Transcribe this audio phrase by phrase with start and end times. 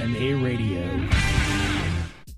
[0.00, 1.08] Anime Radio.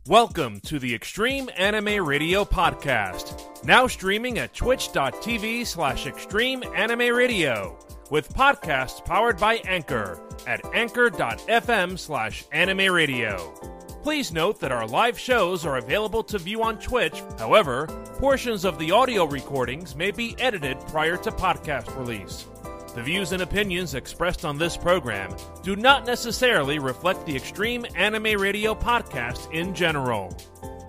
[0.09, 7.79] Welcome to the Extreme Anime Radio Podcast, now streaming at twitch.tv slash extreme anime radio,
[8.11, 13.37] with podcasts powered by Anchor at anchor.fm slash anime radio.
[14.03, 17.23] Please note that our live shows are available to view on Twitch.
[17.38, 17.87] However,
[18.19, 22.45] portions of the audio recordings may be edited prior to podcast release.
[22.95, 28.38] The views and opinions expressed on this program do not necessarily reflect the Extreme Anime
[28.38, 30.37] Radio podcast in general.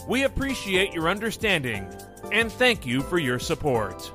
[0.07, 1.87] We appreciate your understanding
[2.31, 4.11] and thank you for your support.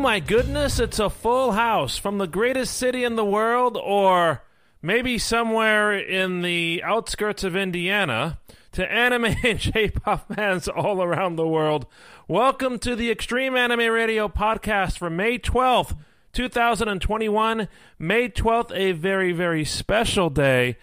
[0.00, 4.42] My goodness, it's a full house from the greatest city in the world, or
[4.80, 8.38] maybe somewhere in the outskirts of Indiana,
[8.72, 11.84] to anime and J pop fans all around the world.
[12.28, 15.94] Welcome to the Extreme Anime Radio podcast for May 12th,
[16.32, 17.68] 2021.
[17.98, 20.78] May 12th, a very, very special day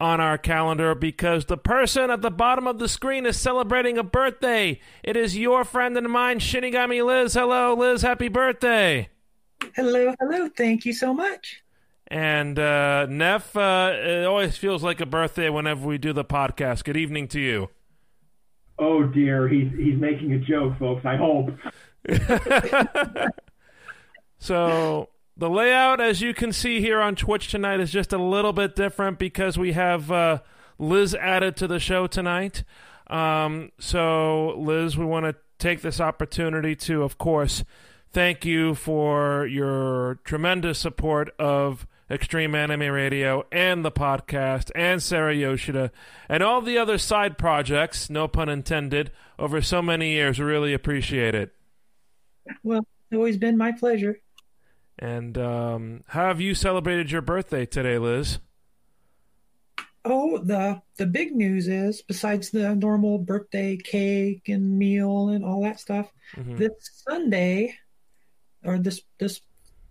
[0.00, 4.02] on our calendar because the person at the bottom of the screen is celebrating a
[4.02, 4.80] birthday.
[5.02, 7.34] It is your friend and mine, Shinigami Liz.
[7.34, 8.02] Hello, Liz.
[8.02, 9.08] Happy birthday.
[9.76, 10.48] Hello, hello.
[10.56, 11.62] Thank you so much.
[12.08, 16.84] And uh, Neff, uh, it always feels like a birthday whenever we do the podcast.
[16.84, 17.68] Good evening to you.
[18.78, 21.04] Oh dear, he's he's making a joke, folks.
[21.04, 21.50] I hope.
[24.38, 25.10] so
[25.40, 28.76] the layout, as you can see here on Twitch tonight, is just a little bit
[28.76, 30.40] different because we have uh,
[30.78, 32.62] Liz added to the show tonight.
[33.06, 37.64] Um, so, Liz, we want to take this opportunity to, of course,
[38.12, 45.34] thank you for your tremendous support of Extreme Anime Radio and the podcast and Sarah
[45.34, 45.90] Yoshida
[46.28, 50.38] and all the other side projects, no pun intended, over so many years.
[50.38, 51.54] We really appreciate it.
[52.62, 54.18] Well, it's always been my pleasure.
[55.00, 58.38] And um, how have you celebrated your birthday today, Liz?
[60.04, 65.62] Oh, the the big news is besides the normal birthday cake and meal and all
[65.62, 66.56] that stuff, mm-hmm.
[66.56, 66.72] this
[67.08, 67.74] Sunday
[68.62, 69.40] or this this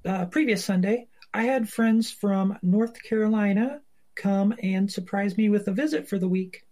[0.05, 3.81] uh, previous Sunday, I had friends from North Carolina
[4.15, 6.63] come and surprise me with a visit for the week.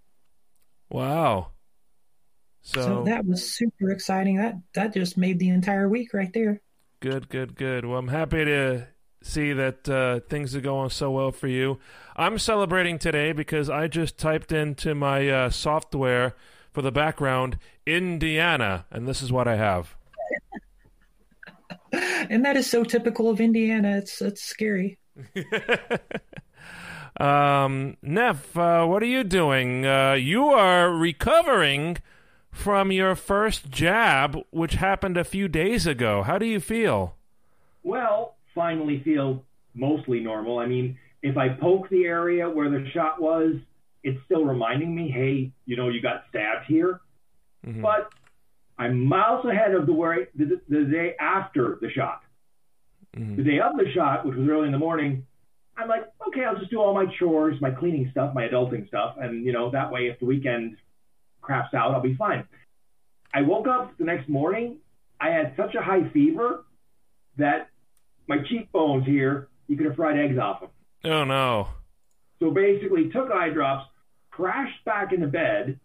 [0.90, 1.52] Wow.
[2.62, 4.38] So, So that was super exciting.
[4.38, 6.62] That that just made the entire week right there.
[7.00, 7.86] Good, good, good.
[7.86, 8.88] Well, I'm happy to
[9.22, 11.80] see that uh, things are going so well for you.
[12.16, 16.36] I'm celebrating today because I just typed into my uh, software
[16.72, 19.96] for the background Indiana, and this is what I have.
[22.30, 23.98] And that is so typical of Indiana.
[23.98, 25.00] It's it's scary.
[27.20, 29.86] Um, Neff, uh, what are you doing?
[29.86, 31.98] Uh, you are recovering
[32.58, 36.24] from your first jab, which happened a few days ago.
[36.24, 37.16] How do you feel?
[37.84, 39.44] Well, finally feel
[39.76, 40.58] mostly normal.
[40.60, 43.56] I mean, if I poke the area where the shot was,
[44.04, 47.00] it's still reminding me, hey, you know, you got stabbed here.
[47.66, 47.82] Mhm.
[47.82, 48.12] But
[48.78, 52.24] I'm miles ahead of the where the, the day after the shot.
[53.16, 53.38] Mhm.
[53.38, 55.26] The day of the shot, which was early in the morning,
[55.78, 59.16] I'm like, okay, I'll just do all my chores, my cleaning stuff, my adulting stuff,
[59.20, 60.78] and you know that way, if the weekend
[61.42, 62.46] craps out, I'll be fine.
[63.34, 64.78] I woke up the next morning.
[65.20, 66.66] I had such a high fever
[67.38, 67.70] that
[68.28, 70.70] my cheekbones here, you could have fried eggs off them.
[71.06, 71.70] Oh no.
[72.40, 73.90] So basically, took eye drops,
[74.32, 75.80] crashed back into bed.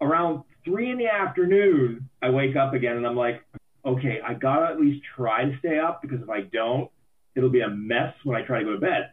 [0.00, 3.42] Around three in the afternoon, I wake up again and I'm like,
[3.84, 6.90] okay, I gotta at least try to stay up because if I don't,
[7.34, 9.10] it'll be a mess when I try to go to bed.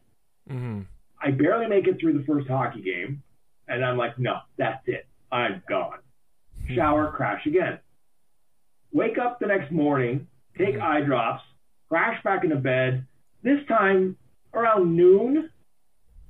[0.49, 0.81] hmm
[1.23, 3.21] I barely make it through the first hockey game,
[3.67, 5.05] and I'm like, no, that's it.
[5.31, 5.99] I'm gone.
[6.75, 7.79] Shower, crash again.
[8.91, 11.43] Wake up the next morning, take eye drops,
[11.89, 13.05] crash back into bed.
[13.43, 14.17] This time
[14.53, 15.49] around noon,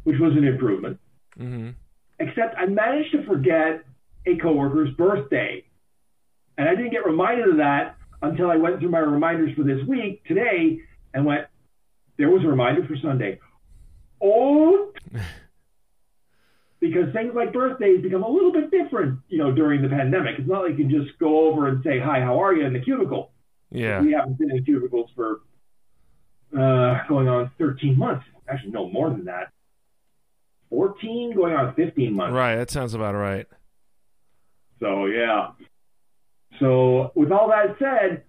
[0.03, 1.00] which was an improvement.
[1.39, 1.71] Mm-hmm.
[2.19, 3.83] Except I managed to forget
[4.25, 5.65] a coworker's birthday,
[6.57, 9.83] and I didn't get reminded of that until I went through my reminders for this
[9.88, 10.80] week today
[11.13, 11.48] and went.
[12.18, 13.39] There was a reminder for Sunday.
[14.24, 14.94] Oh,
[16.81, 20.39] because things like birthdays become a little bit different, you know, during the pandemic.
[20.39, 22.73] It's not like you can just go over and say, hi, how are you in
[22.73, 23.31] the cubicle.
[23.69, 24.01] Yeah.
[24.01, 25.41] We haven't been in cubicles for
[26.57, 28.25] uh, going on 13 months.
[28.49, 29.51] Actually, no, more than that.
[30.71, 32.33] 14 going on 15 months.
[32.33, 32.55] Right.
[32.55, 33.47] That sounds about right.
[34.79, 35.51] So, yeah.
[36.59, 38.23] So, with all that said,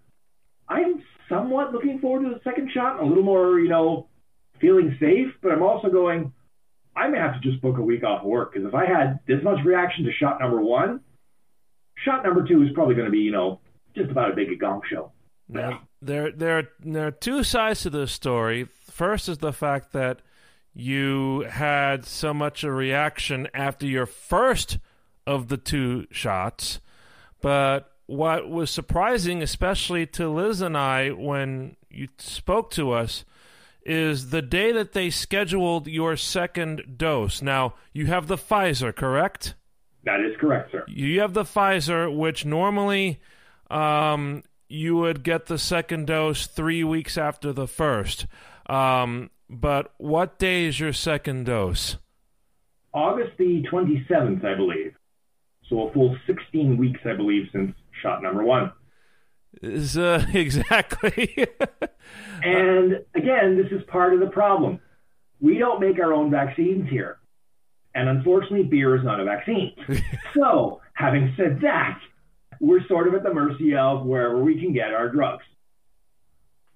[0.68, 4.08] I'm somewhat looking forward to the second shot, a little more, you know,
[4.60, 6.32] feeling safe, but I'm also going,
[6.94, 9.42] I may have to just book a week off work because if I had this
[9.42, 11.00] much reaction to shot number one,
[12.04, 13.60] shot number two is probably going to be, you know,
[13.96, 15.12] just about as big a gong show.
[15.48, 18.68] Now, there, there, there are two sides to this story.
[18.90, 20.20] First is the fact that
[20.74, 24.78] you had so much a reaction after your first
[25.26, 26.80] of the two shots,
[27.40, 33.24] but what was surprising, especially to Liz and I, when you spoke to us,
[33.84, 37.42] is the day that they scheduled your second dose.
[37.42, 39.54] Now, you have the Pfizer, correct?
[40.04, 40.84] That is correct, sir.
[40.88, 43.20] You have the Pfizer, which normally
[43.70, 48.26] um, you would get the second dose three weeks after the first.
[48.66, 51.98] Um, but what day is your second dose?
[52.92, 54.94] August the 27th, I believe.
[55.68, 58.72] So a full 16 weeks, I believe, since shot number one.
[59.62, 61.46] Is uh, exactly.
[62.44, 64.80] And again, this is part of the problem.
[65.40, 67.18] We don't make our own vaccines here.
[67.94, 69.74] And unfortunately, beer is not a vaccine.
[70.34, 72.00] so, having said that,
[72.58, 75.44] we're sort of at the mercy of wherever we can get our drugs.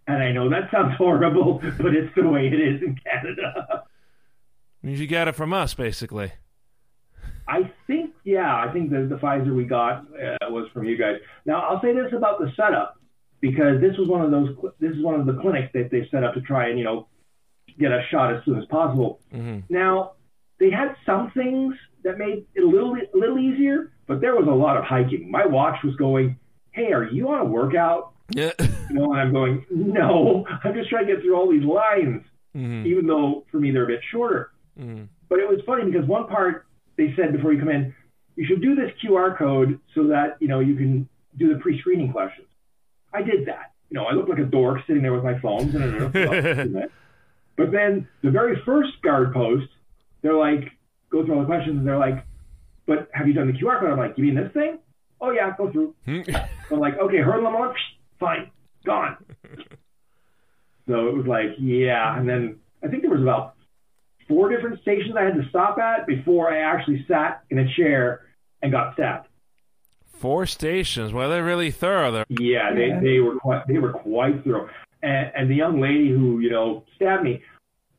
[0.06, 3.82] And I know that sounds horrible, but it's the way it is in Canada.
[4.82, 6.32] Means you got it from us, basically.
[7.48, 11.14] I think, yeah, I think the, the Pfizer we got uh, was from you guys.
[11.46, 12.96] Now, I'll say this about the setup
[13.40, 14.48] because this was one of those.
[14.80, 17.06] This is one of the clinics that they set up to try and you know
[17.78, 19.20] get a shot as soon as possible.
[19.30, 20.14] hmm Now,
[20.58, 24.48] they had some things that made it a little a little easier, but there was
[24.48, 25.30] a lot of hiking.
[25.30, 26.36] My watch was going,
[26.72, 28.52] "Hey, are you on a workout?" Yeah.
[28.88, 32.22] You know, and I'm going, "No, I'm just trying to get through all these lines."
[32.54, 34.52] hmm Even though for me they're a bit shorter.
[34.78, 36.66] hmm But it was funny because one part
[36.96, 37.94] they said before you come in,
[38.36, 42.12] you should do this QR code so that you know you can do the pre-screening
[42.12, 42.46] questions.
[43.12, 43.72] I did that.
[43.90, 45.70] You know, I looked like a dork sitting there with my phone.
[47.56, 49.68] but then the very first guard post,
[50.22, 50.72] they're like,
[51.10, 52.24] go through all the questions, and they're like,
[52.86, 53.90] but have you done the QR code?
[53.90, 54.78] I'm like, you mean this thing?
[55.20, 55.94] Oh yeah, go through.
[56.06, 57.74] I'm like, okay, hurdle them on,
[58.20, 58.50] fine,
[58.84, 59.16] gone.
[60.86, 63.54] so it was like, yeah, and then I think there was about
[64.28, 68.25] four different stations I had to stop at before I actually sat in a chair
[68.62, 69.28] and got stabbed.
[70.06, 71.12] Four stations.
[71.12, 72.10] Well, they're really thorough.
[72.10, 72.24] There.
[72.28, 73.00] Yeah, they, Yeah.
[73.00, 74.68] they were quite they were quite thorough.
[75.02, 77.42] And, and the young lady who you know stabbed me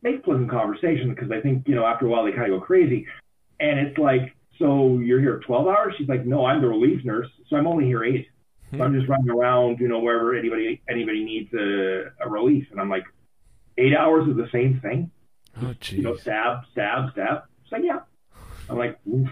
[0.02, 2.66] makes pleasant conversation because I think you know after a while they kind of go
[2.66, 3.06] crazy.
[3.60, 5.94] And it's like so you're here 12 hours?
[5.96, 8.28] She's like, no, I'm the relief nurse, so I'm only here eight.
[8.72, 8.98] So I'm hmm.
[8.98, 12.66] just running around, you know, wherever anybody anybody needs a, a relief.
[12.70, 13.04] And I'm like,
[13.78, 15.10] eight hours of the same thing?
[15.62, 17.44] Oh, You know, stab, stab, stab.
[17.64, 18.00] She's like, yeah.
[18.68, 19.30] I'm like, oof.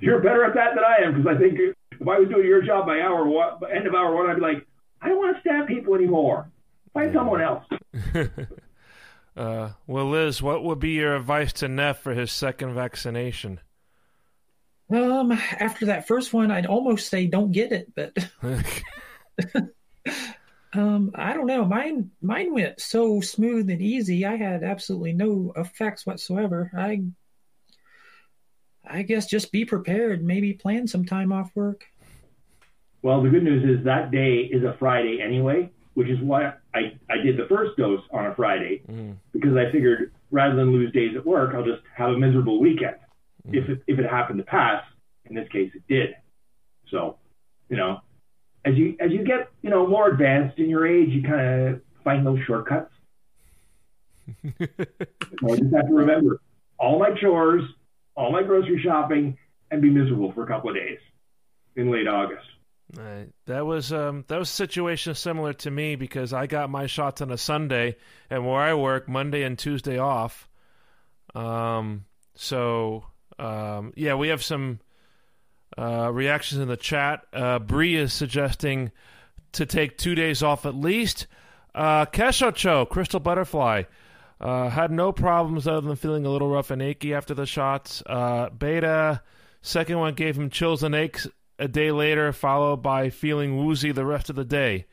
[0.00, 2.62] You're better at that than I am because I think if I was doing your
[2.62, 4.66] job by hour one, by end of hour one, I'd be like,
[5.00, 6.50] I don't want to stab people anymore.
[6.92, 7.64] Find someone else.
[9.36, 13.60] uh, well, Liz, what would be your advice to Neff for his second vaccination?
[14.90, 18.16] Um, after that first one, I'd almost say don't get it, but
[20.72, 21.64] um, I don't know.
[21.64, 24.24] Mine mine went so smooth and easy.
[24.24, 26.70] I had absolutely no effects whatsoever.
[26.76, 27.02] I
[28.86, 30.22] I guess just be prepared.
[30.24, 31.84] Maybe plan some time off work.
[33.02, 36.98] Well, the good news is that day is a Friday anyway, which is why I,
[37.10, 39.16] I did the first dose on a Friday Mm.
[39.32, 42.96] because I figured rather than lose days at work, I'll just have a miserable weekend.
[43.52, 44.82] If it, if it happened to pass,
[45.26, 46.14] in this case, it did.
[46.90, 47.16] So,
[47.68, 48.00] you know,
[48.64, 51.80] as you as you get you know more advanced in your age, you kind of
[52.02, 52.90] find those shortcuts.
[54.44, 54.66] I
[55.46, 56.40] just have to remember
[56.78, 57.62] all my chores,
[58.16, 59.36] all my grocery shopping,
[59.70, 60.98] and be miserable for a couple of days
[61.76, 62.46] in late August.
[63.46, 67.20] That was um that was a situation similar to me because I got my shots
[67.20, 67.96] on a Sunday
[68.30, 70.48] and where I work Monday and Tuesday off.
[71.34, 72.04] Um
[72.34, 73.04] so
[73.38, 74.78] um yeah, we have some
[75.76, 77.26] uh reactions in the chat.
[77.32, 78.92] Uh Bree is suggesting
[79.52, 81.26] to take 2 days off at least.
[81.74, 83.82] Uh Cho, Crystal Butterfly
[84.40, 88.02] uh, had no problems other than feeling a little rough and achy after the shots.
[88.06, 89.22] Uh, Beta,
[89.62, 91.26] second one gave him chills and aches
[91.58, 94.86] a day later, followed by feeling woozy the rest of the day.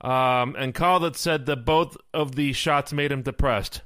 [0.00, 3.82] Um, and Khaled said that both of the shots made him depressed.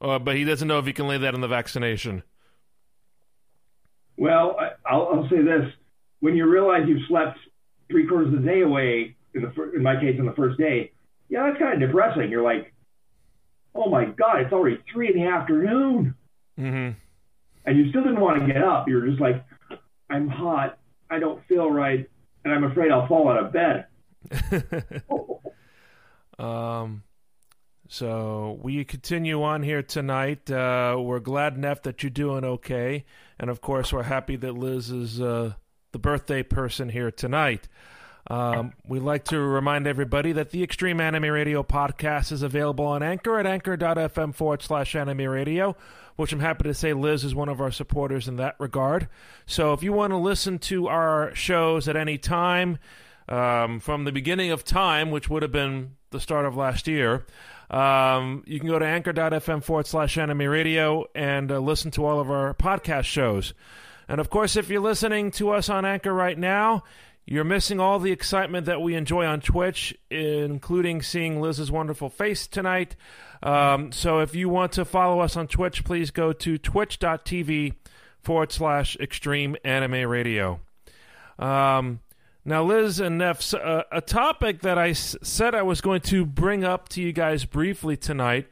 [0.00, 2.22] Uh, but he doesn't know if he can lay that on the vaccination.
[4.16, 5.72] Well, I'll, I'll say this:
[6.20, 7.38] when you realize you've slept
[7.88, 10.92] three quarters of the day away, in the in my case, on the first day,
[11.28, 12.30] yeah, that's kind of depressing.
[12.30, 12.71] You're like,
[13.74, 16.14] oh my god, it's already three in the afternoon,
[16.56, 16.90] hmm
[17.64, 18.88] and you still didn't want to get up.
[18.88, 19.44] You're just like,
[20.10, 22.10] I'm hot, I don't feel right,
[22.44, 23.86] and I'm afraid I'll fall out of bed.
[26.38, 27.04] Um,
[27.88, 30.50] so we continue on here tonight.
[30.50, 33.04] Uh, we're glad, Neff, that you're doing okay,
[33.38, 35.52] and of course, we're happy that Liz is uh,
[35.92, 37.68] the birthday person here tonight.
[38.28, 43.02] Um, we'd like to remind everybody that the Extreme Anime Radio podcast is available on
[43.02, 45.76] Anchor at anchor.fm forward slash anime radio,
[46.16, 49.08] which I'm happy to say Liz is one of our supporters in that regard.
[49.46, 52.78] So if you want to listen to our shows at any time,
[53.28, 57.26] um, from the beginning of time, which would have been the start of last year,
[57.70, 62.20] um, you can go to anchor.fm forward slash anime radio and uh, listen to all
[62.20, 63.54] of our podcast shows.
[64.08, 66.84] And of course, if you're listening to us on Anchor right now,
[67.26, 72.46] you're missing all the excitement that we enjoy on Twitch, including seeing Liz's wonderful face
[72.46, 72.96] tonight.
[73.42, 77.74] Um, so if you want to follow us on Twitch, please go to twitch.tv
[78.20, 80.60] forward slash extreme anime radio.
[81.38, 82.00] Um,
[82.44, 86.26] now, Liz and Neff, uh, a topic that I s- said I was going to
[86.26, 88.48] bring up to you guys briefly tonight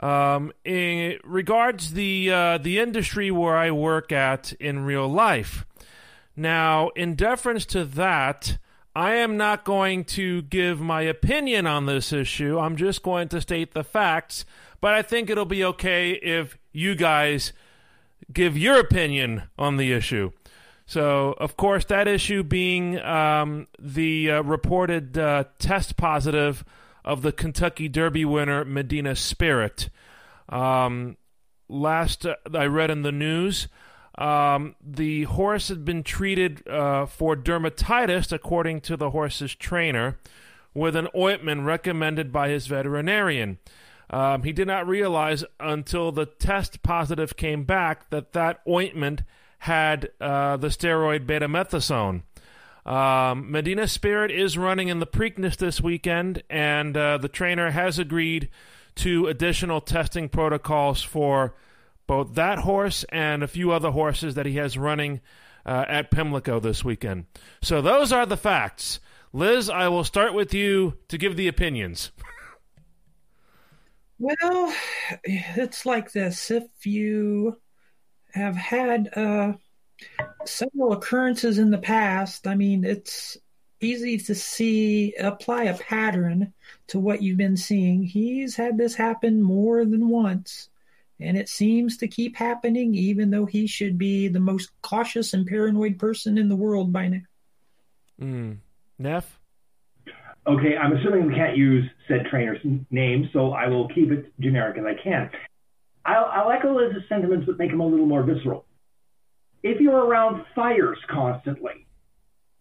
[0.00, 5.66] um, regards the uh, the industry where I work at in real life.
[6.38, 8.58] Now, in deference to that,
[8.94, 12.60] I am not going to give my opinion on this issue.
[12.60, 14.44] I'm just going to state the facts,
[14.80, 17.52] but I think it'll be okay if you guys
[18.32, 20.30] give your opinion on the issue.
[20.86, 26.64] So, of course, that issue being um, the uh, reported uh, test positive
[27.04, 29.90] of the Kentucky Derby winner Medina Spirit.
[30.48, 31.16] Um,
[31.68, 33.66] last uh, I read in the news,
[34.18, 40.18] um, the horse had been treated uh, for dermatitis, according to the horse's trainer,
[40.74, 43.58] with an ointment recommended by his veterinarian.
[44.10, 49.22] Um, he did not realize until the test positive came back that that ointment
[49.58, 52.22] had uh, the steroid betamethasone.
[52.84, 57.98] Um, Medina Spirit is running in the Preakness this weekend, and uh, the trainer has
[57.98, 58.48] agreed
[58.96, 61.54] to additional testing protocols for
[62.08, 65.20] both that horse and a few other horses that he has running
[65.64, 67.26] uh, at Pimlico this weekend.
[67.62, 68.98] So those are the facts.
[69.32, 72.10] Liz, I will start with you to give the opinions.
[74.18, 74.74] Well,
[75.22, 76.50] it's like this.
[76.50, 77.60] If you
[78.32, 79.52] have had uh,
[80.44, 83.36] several occurrences in the past, I mean, it's
[83.80, 86.52] easy to see, apply a pattern
[86.88, 88.02] to what you've been seeing.
[88.02, 90.68] He's had this happen more than once.
[91.20, 95.46] And it seems to keep happening, even though he should be the most cautious and
[95.46, 97.20] paranoid person in the world by now.
[98.20, 98.58] Mm.
[98.98, 99.38] Neff?
[100.46, 102.60] Okay, I'm assuming we can't use said trainer's
[102.90, 105.30] name, so I will keep it generic as I can.
[106.06, 108.64] I'll, I'll echo Liz's sentiments, but make them a little more visceral.
[109.62, 111.86] If you're around fires constantly,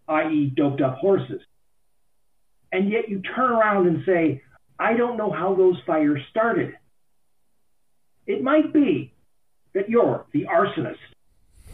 [0.10, 1.42] i.e., doped up horses,
[2.72, 4.42] and yet you turn around and say,
[4.80, 6.74] I don't know how those fires started.
[8.28, 9.14] It might be
[9.74, 10.98] that you're the arsonist.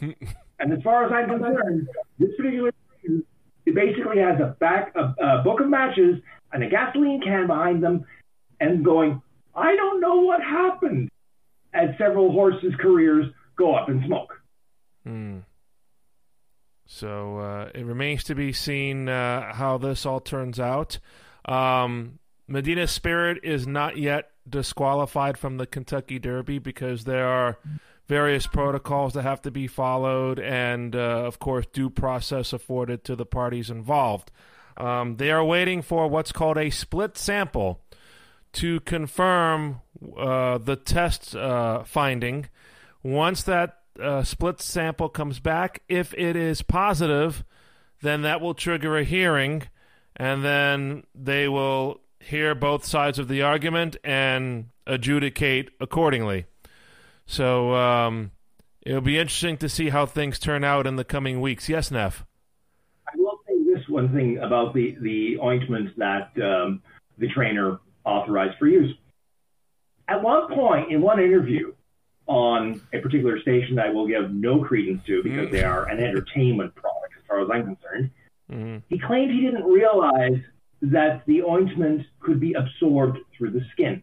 [0.00, 2.70] and as far as I'm concerned, this particular
[3.66, 6.20] it basically has a back a, a book of matches
[6.52, 8.04] and a gasoline can behind them,
[8.60, 9.20] and going,
[9.54, 11.10] I don't know what happened,
[11.72, 14.40] as several horses' careers go up in smoke.
[15.04, 15.38] Hmm.
[16.86, 20.98] So uh, it remains to be seen uh, how this all turns out.
[21.44, 27.58] Um, Medina Spirit is not yet disqualified from the Kentucky Derby because there are
[28.06, 33.16] various protocols that have to be followed and, uh, of course, due process afforded to
[33.16, 34.30] the parties involved.
[34.76, 37.80] Um, they are waiting for what's called a split sample
[38.54, 39.80] to confirm
[40.18, 42.48] uh, the test uh, finding.
[43.02, 47.44] Once that uh, split sample comes back, if it is positive,
[48.02, 49.62] then that will trigger a hearing,
[50.16, 56.46] and then they will hear both sides of the argument and adjudicate accordingly.
[57.26, 58.32] So um,
[58.82, 61.68] it'll be interesting to see how things turn out in the coming weeks.
[61.68, 62.24] Yes, Neff.
[63.06, 66.82] I will say this one thing about the the ointment that um,
[67.18, 68.94] the trainer authorized for use.
[70.08, 71.72] At one point, in one interview
[72.26, 75.88] on a particular station that I will give no credence to because mm they are
[75.88, 78.10] an entertainment product, as far as I'm concerned,
[78.50, 80.40] mm he claimed he didn't realize
[80.92, 84.02] that the ointment could be absorbed through the skin.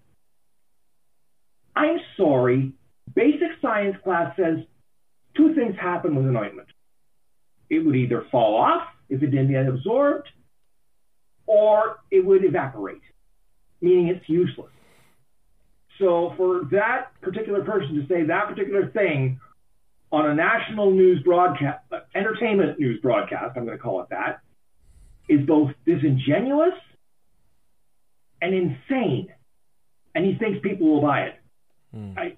[1.76, 2.74] I'm sorry,
[3.14, 4.60] basic science class says
[5.36, 6.68] two things happen with an ointment.
[7.70, 10.28] It would either fall off if it didn't get absorbed,
[11.46, 13.02] or it would evaporate,
[13.82, 14.72] meaning it's useless.
[16.00, 19.40] So for that particular person to say that particular thing
[20.12, 21.84] on a national news broadcast,
[22.16, 24.42] entertainment news broadcast, I'm going to call it that,
[25.32, 26.74] is both disingenuous
[28.42, 29.30] and insane.
[30.14, 31.36] And he thinks people will buy it.
[31.96, 32.18] Mm.
[32.18, 32.34] I,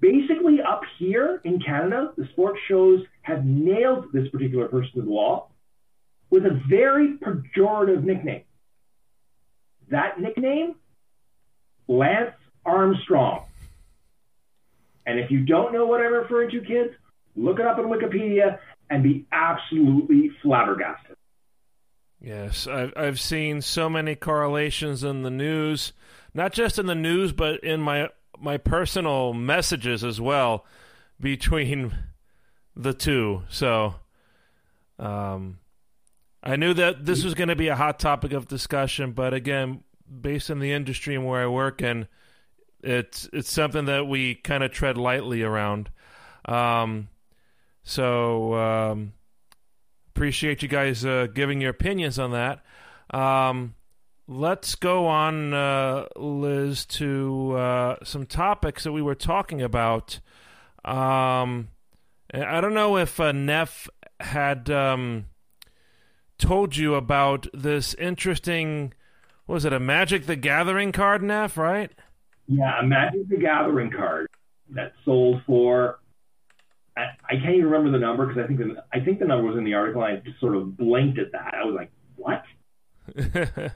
[0.00, 5.10] basically, up here in Canada, the sports shows have nailed this particular person to the
[5.10, 5.52] wall
[6.28, 8.42] with a very pejorative nickname.
[9.90, 10.74] That nickname,
[11.86, 12.34] Lance
[12.66, 13.44] Armstrong.
[15.06, 16.94] And if you don't know what I'm referring to, kids,
[17.36, 18.58] look it up on Wikipedia
[18.90, 21.16] and be absolutely flabbergasted.
[22.22, 25.92] Yes, I've I've seen so many correlations in the news,
[26.32, 30.64] not just in the news, but in my my personal messages as well
[31.18, 31.92] between
[32.76, 33.42] the two.
[33.48, 33.96] So,
[35.00, 35.58] um,
[36.44, 39.82] I knew that this was going to be a hot topic of discussion, but again,
[40.20, 42.06] based on the industry and where I work in,
[42.84, 45.90] it's it's something that we kind of tread lightly around.
[46.44, 47.08] Um,
[47.82, 48.54] so.
[48.54, 49.12] Um,
[50.14, 52.62] Appreciate you guys uh, giving your opinions on that.
[53.16, 53.74] Um,
[54.28, 60.20] let's go on, uh, Liz, to uh, some topics that we were talking about.
[60.84, 61.68] Um,
[62.32, 63.88] I don't know if uh, Neff
[64.20, 65.26] had um,
[66.38, 68.92] told you about this interesting.
[69.46, 71.56] was it a Magic the Gathering card, Neff?
[71.56, 71.90] Right?
[72.48, 74.28] Yeah, a Magic the Gathering card
[74.70, 76.00] that sold for
[76.96, 79.46] I, I can't even remember the number because I think the, I think the number
[79.48, 80.02] was in the article.
[80.02, 81.54] And I just sort of blinked at that.
[81.54, 82.42] I was like, "What?"
[83.16, 83.72] it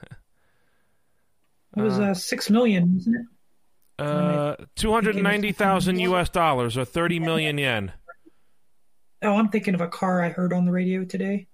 [1.75, 3.27] was uh, six million, wasn't it?
[3.99, 6.29] Uh, two hundred ninety thousand U.S.
[6.29, 7.93] dollars or thirty million yen.
[9.23, 11.47] Oh, I'm thinking of a car I heard on the radio today.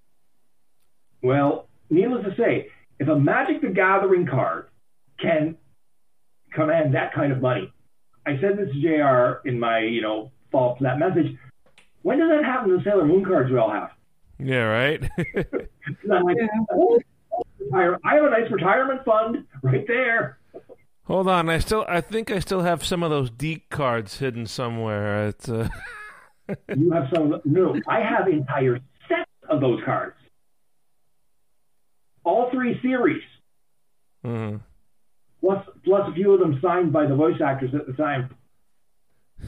[1.21, 2.67] Well, needless to say,
[2.99, 4.67] if a Magic the Gathering card
[5.19, 5.57] can
[6.53, 7.71] command that kind of money,
[8.25, 9.47] I said this to Jr.
[9.47, 11.37] in my you know follow up to that message.
[12.03, 13.91] When does that happen to the Sailor Moon cards we all have?
[14.39, 15.01] Yeah, right.
[15.17, 16.37] I'm like,
[16.71, 16.99] oh,
[17.73, 20.37] I have a nice retirement fund right there.
[21.05, 24.45] Hold on, I still, I think I still have some of those Deke cards hidden
[24.45, 25.27] somewhere.
[25.27, 25.69] At, uh...
[26.75, 27.41] you have some?
[27.45, 30.15] No, I have entire sets of those cards.
[32.23, 33.23] All three series.
[34.25, 34.57] Mm-hmm.
[35.41, 38.29] Plus, plus a few of them signed by the voice actors at the time.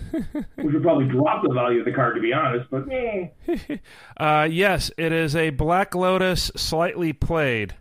[0.12, 2.70] Which would probably drop the value of the card, to be honest.
[2.70, 3.78] But eh.
[4.18, 7.76] uh, yes, it is a Black Lotus slightly played.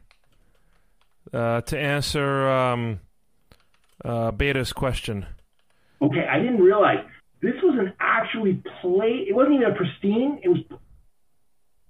[1.33, 3.01] Uh, to answer um,
[4.05, 5.27] uh, Beta's question.
[6.01, 6.99] Okay, I didn't realize
[7.41, 9.27] this was an actually play.
[9.29, 10.39] It wasn't even a pristine.
[10.43, 10.61] It was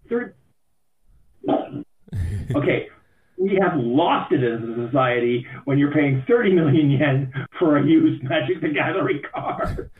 [0.09, 0.35] third.
[2.57, 2.89] okay,
[3.37, 7.85] we have lost it as a society when you're paying 30 million yen for a
[7.85, 9.91] used Magic the Gathering card.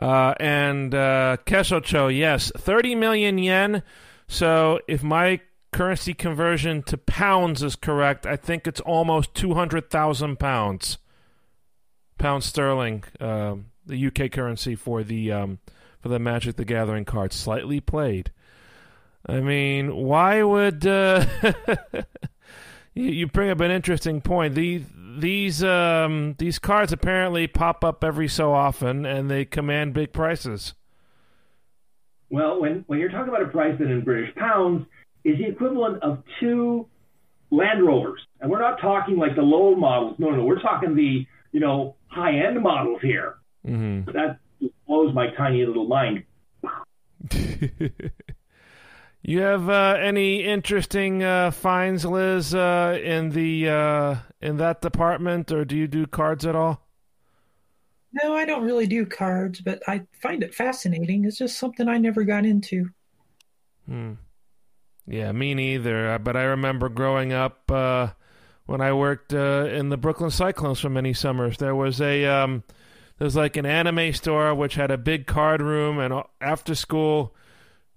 [0.00, 3.82] Uh, and uh, Kesho yes, 30 million yen.
[4.28, 5.40] So if my
[5.72, 10.98] currency conversion to pounds is correct, I think it's almost 200,000 pounds.
[12.18, 13.56] Pound sterling, uh,
[13.86, 15.60] the UK currency for the um,
[16.00, 18.32] for the Magic the Gathering card, slightly played.
[19.26, 21.24] I mean, why would uh,
[23.02, 24.54] you, bring up an interesting point?
[24.54, 24.84] These
[25.18, 30.74] these um, these cards apparently pop up every so often, and they command big prices.
[32.30, 34.86] Well, when when you're talking about a price that in British pounds
[35.24, 36.86] is the equivalent of two
[37.50, 40.16] Land Rovers, and we're not talking like the low models.
[40.18, 43.36] No, no, we're talking the you know high end models here.
[43.66, 44.10] Mm-hmm.
[44.12, 44.38] That
[44.86, 46.24] blows my tiny little mind.
[49.22, 55.50] You have uh, any interesting uh, finds, Liz, uh, in the uh, in that department,
[55.50, 56.86] or do you do cards at all?
[58.12, 61.24] No, I don't really do cards, but I find it fascinating.
[61.24, 62.90] It's just something I never got into.
[63.86, 64.14] Hmm.
[65.06, 66.12] Yeah, me neither.
[66.12, 68.08] Uh, but I remember growing up uh,
[68.66, 71.58] when I worked in the Brooklyn Cyclones for many summers.
[71.58, 72.62] There was a um,
[73.18, 77.34] there's like an anime store which had a big card room, and after school,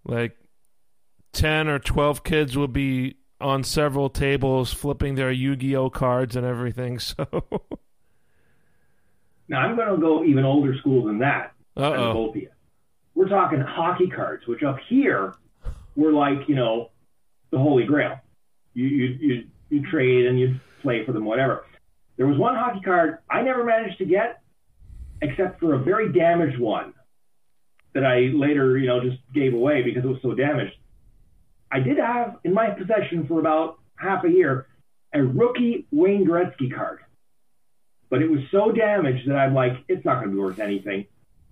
[0.03, 0.35] like
[1.33, 6.99] 10 or 12 kids will be on several tables flipping their Yu-Gi-Oh cards and everything.
[7.11, 7.25] So
[9.47, 11.53] Now I'm going to go even older school than that.
[11.75, 12.33] Uh-oh.
[13.15, 15.35] We're talking hockey cards, which up here
[15.95, 16.91] were like, you know,
[17.51, 18.19] the holy grail.
[18.73, 21.65] You you you, you trade and you play for them whatever.
[22.17, 24.41] There was one hockey card I never managed to get
[25.21, 26.93] except for a very damaged one
[27.93, 30.75] that I later, you know, just gave away because it was so damaged.
[31.71, 34.67] I did have in my possession for about half a year
[35.13, 36.99] a rookie Wayne Gretzky card.
[38.09, 41.05] But it was so damaged that I'm like, it's not going to be worth anything.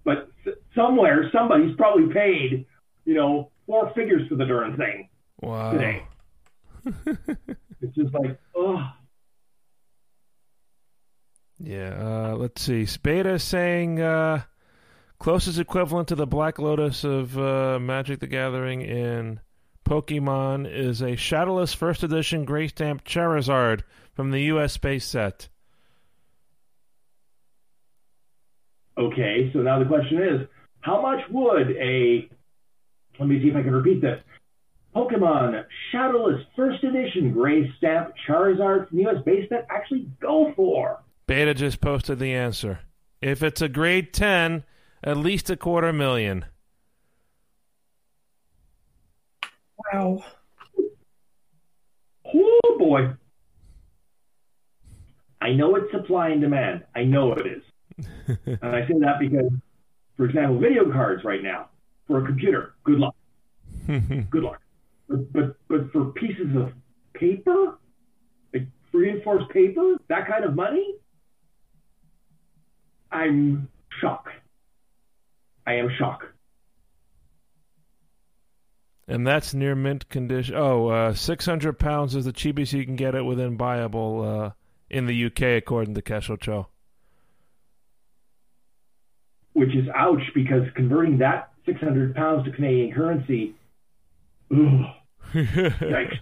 [0.03, 0.29] But
[0.75, 2.65] somewhere, somebody's probably paid,
[3.05, 5.07] you know, four figures for the darn thing
[5.41, 5.71] wow.
[5.71, 6.03] today.
[7.81, 8.91] it's just like, oh.
[11.59, 12.85] Yeah, uh, let's see.
[12.85, 14.43] Spada saying uh,
[15.19, 19.39] closest equivalent to the Black Lotus of uh, Magic the Gathering in
[19.89, 23.81] Pokemon is a Shadowless First Edition Gray Stamp Charizard
[24.13, 24.77] from the U.S.
[24.77, 25.49] base set.
[28.99, 30.47] Okay, so now the question is,
[30.81, 32.29] how much would a
[33.19, 34.21] let me see if I can repeat this.
[34.95, 40.99] Pokemon Shadowless First Edition Gray Stamp Charizard from the US base set actually go for?
[41.25, 42.81] Beta just posted the answer.
[43.23, 44.65] If it's a grade 10,
[45.03, 46.45] at least a quarter million.
[49.79, 50.23] Wow.
[52.25, 53.13] Oh boy.
[55.41, 56.83] I know it's supply and demand.
[56.95, 57.63] I know it is.
[58.45, 59.51] and I say that because,
[60.17, 61.69] for example, video cards right now
[62.07, 63.15] for a computer, good luck.
[63.87, 64.61] good luck.
[65.07, 66.71] But, but but for pieces of
[67.13, 67.77] paper,
[68.53, 70.95] like reinforced paper, that kind of money,
[73.11, 73.69] I'm
[74.01, 74.29] shocked.
[75.65, 76.25] I am shocked.
[79.09, 80.53] And that's near mint condition.
[80.55, 84.51] Oh, uh, 600 pounds is the cheapest you can get it within buyable uh,
[84.87, 86.67] in the UK, according to Kesho Cho.
[89.53, 93.55] Which is ouch because converting that 600 pounds to Canadian currency,
[94.51, 94.85] ugh,
[95.33, 96.19] yikes.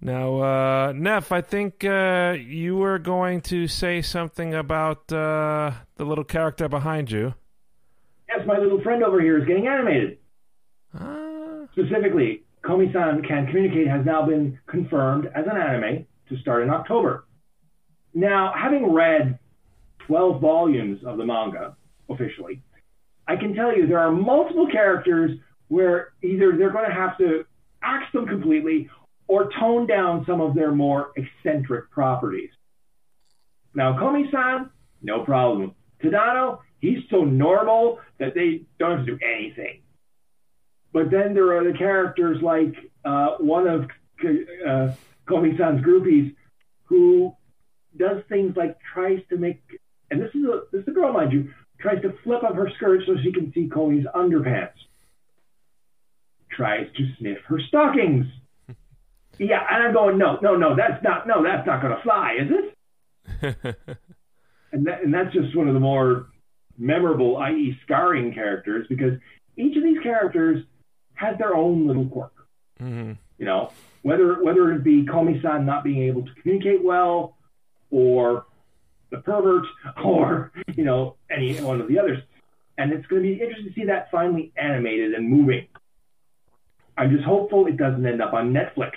[0.00, 6.04] Now, uh, Neff, I think uh, you were going to say something about uh, the
[6.04, 7.34] little character behind you.
[8.28, 10.18] Yes, my little friend over here is getting animated.
[10.98, 11.66] Uh...
[11.72, 17.24] Specifically, Komi-san Can Communicate has now been confirmed as an anime to start in October.
[18.14, 19.38] Now, having read
[20.06, 21.76] 12 volumes of the manga
[22.08, 22.62] officially,
[23.26, 27.44] I can tell you there are multiple characters where either they're going to have to
[27.82, 28.90] axe them completely
[29.28, 32.50] or tone down some of their more eccentric properties.
[33.74, 35.74] Now, Komi-san, no problem.
[36.02, 39.81] Tadano, he's so normal that they don't have to do anything.
[40.92, 42.74] But then there are the characters like
[43.04, 43.84] uh, one of
[44.22, 44.92] uh,
[45.26, 46.34] Komi-san's groupies
[46.84, 47.34] who
[47.96, 49.62] does things like tries to make,
[50.10, 51.50] and this is a this is a girl, mind you,
[51.80, 54.72] tries to flip up her skirt so she can see Komi's underpants.
[56.50, 58.26] Tries to sniff her stockings.
[59.38, 62.36] yeah, and I'm going, no, no, no, that's not, no, that's not going to fly,
[62.40, 63.66] is it?
[64.72, 66.26] and that, and that's just one of the more
[66.76, 69.18] memorable, i.e., scarring characters, because
[69.56, 70.64] each of these characters
[71.14, 72.32] has their own little quirk.
[72.80, 73.12] Mm-hmm.
[73.38, 73.72] You know,
[74.02, 77.36] whether whether it be Komi-san not being able to communicate well,
[77.90, 78.46] or
[79.10, 79.64] the pervert,
[80.04, 82.18] or you know any one of the others.
[82.78, 85.68] And it's going to be interesting to see that finally animated and moving.
[86.96, 88.92] I'm just hopeful it doesn't end up on Netflix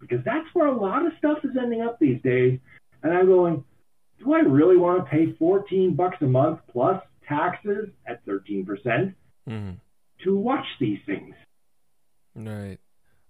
[0.00, 2.58] because that's where a lot of stuff is ending up these days.
[3.02, 3.64] And I'm going,
[4.18, 9.14] do I really want to pay 14 bucks a month plus taxes at 13%
[9.48, 9.72] Mm-hmm.
[10.24, 11.34] To watch these things?
[12.34, 12.78] Right.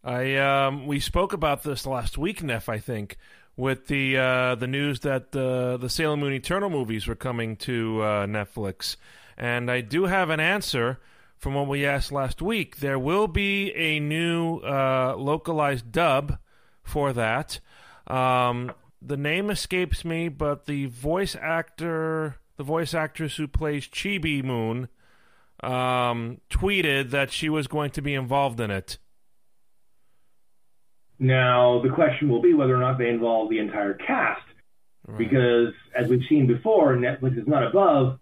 [0.03, 2.69] I um we spoke about this last week, Neff.
[2.69, 3.17] I think
[3.57, 8.03] with the uh, the news that uh, the Sailor Moon Eternal movies were coming to
[8.03, 8.97] uh, Netflix,
[9.37, 11.01] and I do have an answer
[11.39, 12.79] from what we asked last week.
[12.79, 16.39] There will be a new uh, localized dub
[16.83, 17.61] for that.
[18.07, 24.43] Um, the name escapes me, but the voice actor, the voice actress who plays Chibi
[24.43, 24.89] Moon,
[25.62, 28.99] um, tweeted that she was going to be involved in it.
[31.19, 34.43] Now, the question will be whether or not they involve the entire cast,
[35.07, 35.19] Right.
[35.19, 38.19] because as we've seen before, Netflix is not above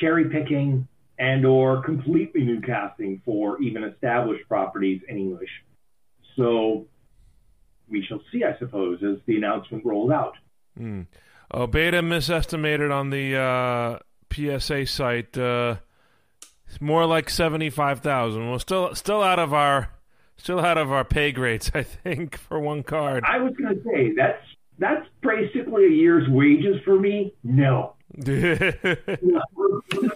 [0.00, 0.86] cherry picking
[1.18, 5.50] and or completely new casting for even established properties in English.
[6.36, 6.86] So
[7.88, 10.34] we shall see, I suppose, as the announcement rolls out.
[10.78, 11.06] Mm.
[11.50, 13.98] Oh, beta misestimated on the uh,
[14.30, 15.36] PSA site.
[15.36, 15.76] Uh,
[16.68, 18.50] it's more like seventy-five thousand.
[18.50, 19.90] Well, still, still out of our,
[20.36, 21.70] still out of our pay grades.
[21.74, 23.24] I think for one card.
[23.26, 24.42] I was going to say that's
[24.78, 27.34] that's basically a year's wages for me.
[27.42, 27.94] No,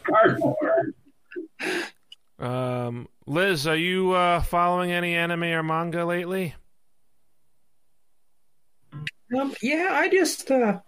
[0.05, 0.95] cardboard.
[2.38, 6.55] um, Liz, are you uh, following any anime or manga lately?
[9.37, 10.81] Um, yeah, I just uh,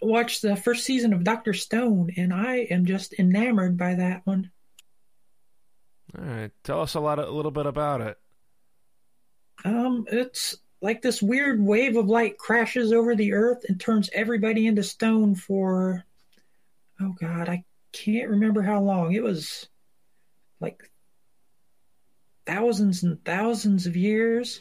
[0.00, 4.50] watched the first season of Doctor Stone, and I am just enamored by that one.
[6.16, 8.18] All right, tell us a lot, a little bit about it.
[9.64, 14.66] Um, it's like this weird wave of light crashes over the earth and turns everybody
[14.66, 16.04] into stone for
[17.00, 19.12] oh god, I can't remember how long.
[19.12, 19.68] It was
[20.60, 20.90] like
[22.46, 24.60] thousands and thousands of years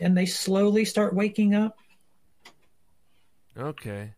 [0.00, 1.76] and they slowly start waking up.
[3.58, 4.14] Okay,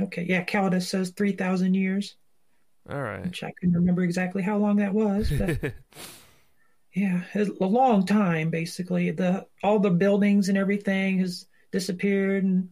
[0.00, 2.16] Okay, yeah, Caldas says 3000 years,
[2.88, 3.24] all right.
[3.24, 5.58] which I couldn't remember exactly how long that was, but
[6.92, 9.12] Yeah, a long time basically.
[9.12, 12.70] The all the buildings and everything has disappeared and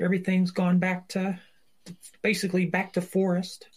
[0.00, 1.38] everything's gone back to
[2.22, 3.68] basically back to forest.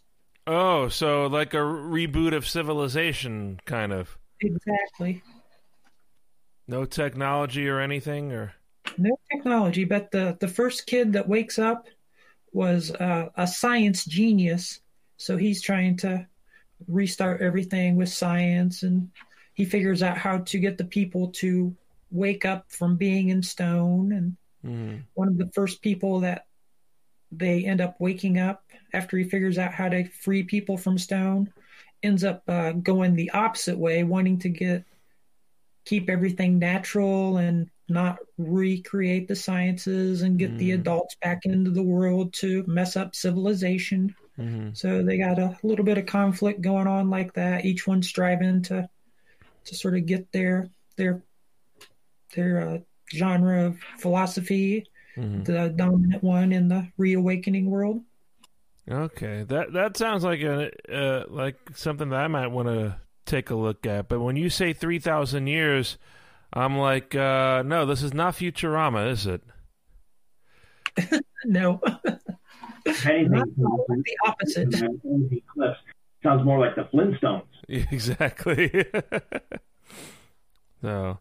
[0.46, 4.16] oh, so like a reboot of civilization, kind of.
[4.42, 5.24] Exactly.
[6.68, 8.54] No technology or anything, or
[8.98, 11.88] No technology, but the the first kid that wakes up
[12.52, 14.82] was uh, a science genius.
[15.20, 16.26] So he's trying to
[16.88, 19.12] restart everything with science and
[19.54, 21.76] he figures out how to get the people to
[22.10, 25.04] wake up from being in stone and Mhm.
[25.14, 26.48] one of the first people that
[27.32, 31.52] they end up waking up after he figures out how to free people from stone
[32.02, 34.86] ends up uh, going the opposite way wanting to get
[35.86, 40.80] keep everything natural and not recreate the sciences and get the Mm.
[40.80, 44.76] adults back into the world to mess up civilization Mhm.
[44.78, 48.62] so they got a little bit of conflict going on like that each one striving
[48.64, 48.90] to
[49.66, 51.22] to sort of get their their
[52.36, 52.78] their uh,
[53.14, 54.86] genre of philosophy
[55.18, 55.44] Mhm.
[55.46, 58.04] the dominant one in the reawakening world.
[58.90, 63.50] Okay, that that sounds like a uh, like something that I might want to take
[63.50, 64.08] a look at.
[64.08, 65.98] But when you say three thousand years,
[66.54, 69.42] I'm like, uh, no, this is not Futurama, is it?
[71.46, 71.80] No,
[72.86, 74.72] If anything, not the opposite.
[75.54, 75.80] clips
[76.24, 77.44] sounds more like the Flintstones.
[77.92, 78.72] Exactly.
[80.82, 81.20] so,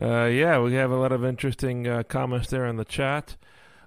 [0.00, 3.36] uh, yeah, we have a lot of interesting uh, comments there in the chat.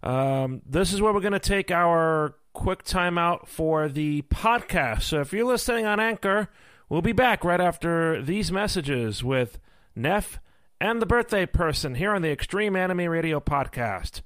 [0.04, 5.04] Um, this is where we're going to take our quick timeout for the podcast.
[5.04, 6.50] So, if you're listening on Anchor,
[6.90, 9.58] we'll be back right after these messages with
[9.96, 10.42] Neff
[10.82, 14.20] and the birthday person here on the Extreme Anime Radio podcast.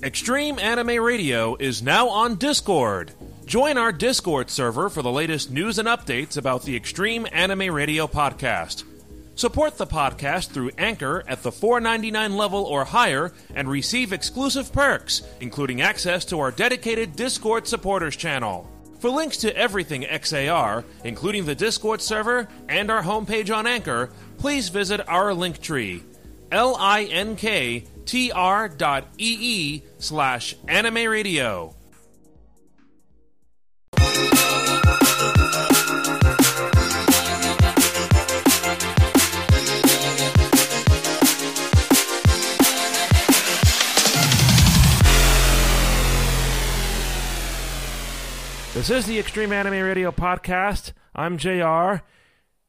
[0.00, 3.10] Extreme Anime Radio is now on Discord.
[3.46, 8.06] Join our Discord server for the latest news and updates about the Extreme Anime Radio
[8.06, 8.84] podcast.
[9.34, 15.22] Support the podcast through Anchor at the $4.99 level or higher and receive exclusive perks,
[15.40, 18.70] including access to our dedicated Discord supporters channel.
[19.00, 24.68] For links to everything XAR, including the Discord server and our homepage on Anchor, please
[24.68, 26.04] visit our link tree,
[26.52, 31.74] linktr dot ee slash anime radio.
[48.74, 50.92] This is the Extreme Anime Radio Podcast.
[51.12, 52.04] I'm JR.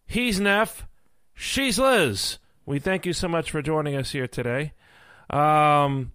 [0.08, 0.88] He's Neff.
[1.36, 2.40] She's Liz.
[2.66, 4.74] We thank you so much for joining us here today.
[5.30, 6.14] Um,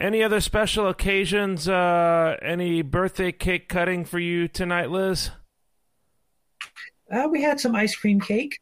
[0.00, 1.68] any other special occasions?
[1.68, 5.30] Uh, any birthday cake cutting for you tonight, Liz?
[7.10, 8.60] Uh, we had some ice cream cake.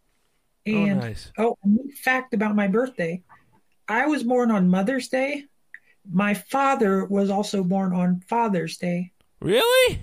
[0.65, 1.33] And, oh, nice.
[1.39, 3.23] Oh, a neat fact about my birthday
[3.89, 5.45] I was born on Mother's Day.
[6.11, 9.13] My father was also born on Father's Day.
[9.41, 10.01] Really?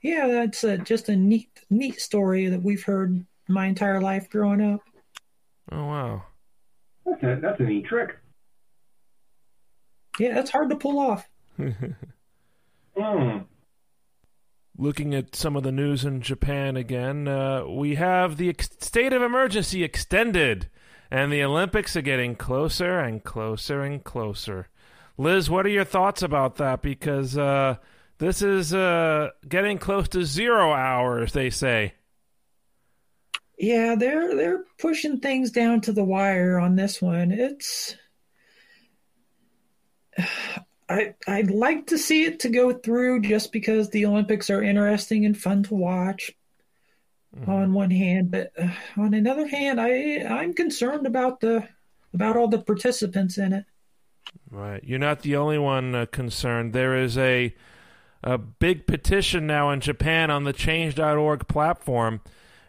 [0.00, 4.60] Yeah, that's a, just a neat, neat story that we've heard my entire life growing
[4.60, 4.80] up.
[5.72, 6.22] Oh wow,
[7.06, 8.16] that's a that's a neat trick.
[10.18, 11.28] Yeah, that's hard to pull off.
[12.96, 13.44] mm.
[14.76, 19.12] Looking at some of the news in Japan again, uh, we have the ex- state
[19.12, 20.68] of emergency extended,
[21.10, 24.68] and the Olympics are getting closer and closer and closer.
[25.16, 26.82] Liz, what are your thoughts about that?
[26.82, 27.76] Because uh,
[28.18, 31.94] this is uh, getting close to zero hours, they say.
[33.58, 37.30] Yeah, they're they're pushing things down to the wire on this one.
[37.30, 37.96] It's
[40.88, 45.24] I I'd like to see it to go through just because the Olympics are interesting
[45.24, 46.32] and fun to watch.
[47.36, 47.50] Mm-hmm.
[47.50, 51.66] On one hand, but uh, on another hand, I I'm concerned about the
[52.12, 53.64] about all the participants in it.
[54.50, 56.72] Right, you're not the only one uh, concerned.
[56.72, 57.52] There is a
[58.22, 62.20] a big petition now in Japan on the Change.org platform,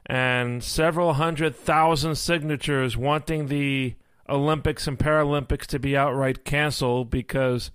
[0.05, 3.95] and several hundred thousand signatures wanting the
[4.30, 7.72] Olympics and Paralympics to be outright canceled because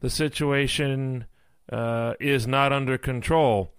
[0.00, 1.26] the situation
[1.70, 3.72] uh, is not under control.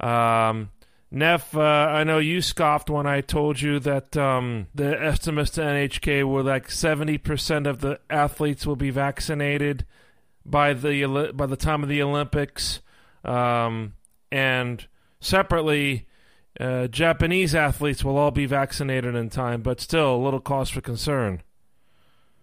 [0.00, 0.70] Um,
[1.14, 5.60] Neff, uh, I know you scoffed when I told you that um, the estimates to
[5.60, 9.84] NHK were like 70% of the athletes will be vaccinated
[10.46, 12.80] by the by the time of the Olympics.
[13.26, 13.92] Um,
[14.30, 14.86] and
[15.20, 16.08] separately,
[16.58, 20.80] uh, Japanese athletes will all be vaccinated in time, but still a little cause for
[20.80, 21.42] concern.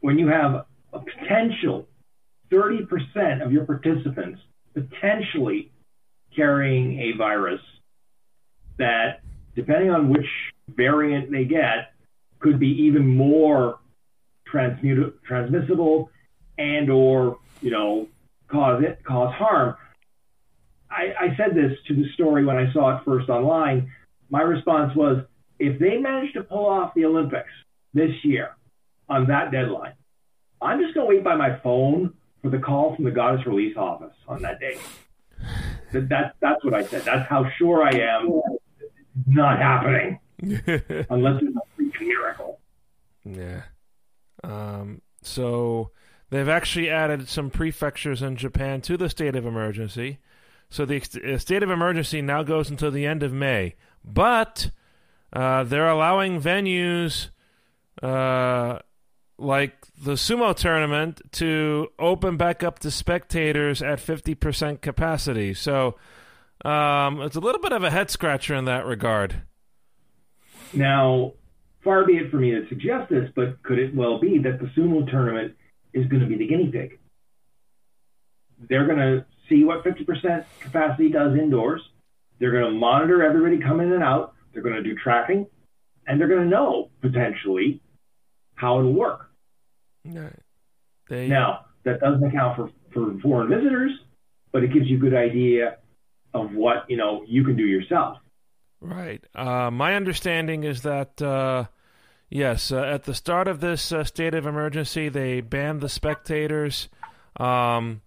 [0.02, 1.88] When you have a potential
[2.52, 4.40] 30% of your participants
[4.74, 5.72] potentially
[6.36, 7.62] carrying a virus
[8.78, 9.22] that,
[9.56, 10.28] depending on which
[10.70, 11.94] variant they get,
[12.40, 13.80] could be even more
[14.48, 16.10] transmissible
[16.58, 18.08] and or you know
[18.48, 19.76] cause it cause harm
[20.90, 23.92] I, I said this to the story when I saw it first online.
[24.30, 25.24] My response was,
[25.60, 27.52] if they manage to pull off the Olympics
[27.94, 28.56] this year
[29.10, 29.94] on that deadline,
[30.62, 33.76] I'm just going to wait by my phone for the call from the goddess release
[33.78, 34.78] office on that day.
[35.92, 37.04] That, that that's what I said.
[37.04, 38.42] That's how sure I am.
[38.80, 38.92] It's
[39.28, 40.20] not happening
[41.10, 42.60] unless it's a freaking miracle.
[43.26, 43.64] Yeah.
[44.44, 45.92] Um, so
[46.30, 50.20] they've actually added some prefectures in Japan to the state of emergency.
[50.70, 51.00] So the
[51.40, 54.70] state of emergency now goes until the end of May, but
[55.34, 57.30] uh, they're allowing venues
[58.04, 58.80] uh,
[59.40, 65.54] like the sumo tournament to open back up to spectators at 50% capacity.
[65.54, 65.96] So
[66.66, 69.44] um, it's a little bit of a head scratcher in that regard.
[70.74, 71.34] Now,
[71.84, 74.68] far be it for me to suggest this, but could it well be that the
[74.78, 75.56] sumo tournament
[75.94, 77.00] is going to be the guinea pig?
[78.68, 81.82] They're going to see what 50% capacity does indoors.
[82.40, 84.34] They're going to monitor everybody coming in and out.
[84.54, 85.48] They're going to do tracking,
[86.08, 87.82] and they're going to know potentially
[88.56, 89.29] how it'll work.
[90.06, 90.40] Right.
[91.10, 91.28] They...
[91.28, 93.92] Now, that doesn't account for, for foreign visitors,
[94.52, 95.78] but it gives you a good idea
[96.34, 98.18] of what you know you can do yourself.
[98.82, 99.24] Right.
[99.36, 101.66] Uh, my understanding is that uh,
[102.30, 106.88] yes, uh, at the start of this uh, state of emergency, they banned the spectators.
[107.38, 108.02] Um,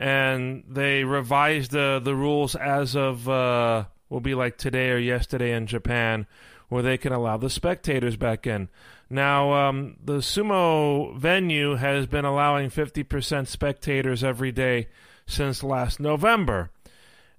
[0.00, 5.52] and they revised the the rules as of uh, will be like today or yesterday
[5.52, 6.26] in Japan,
[6.68, 8.70] where they can allow the spectators back in.
[9.12, 14.86] Now, um, the sumo venue has been allowing 50% spectators every day
[15.26, 16.70] since last November.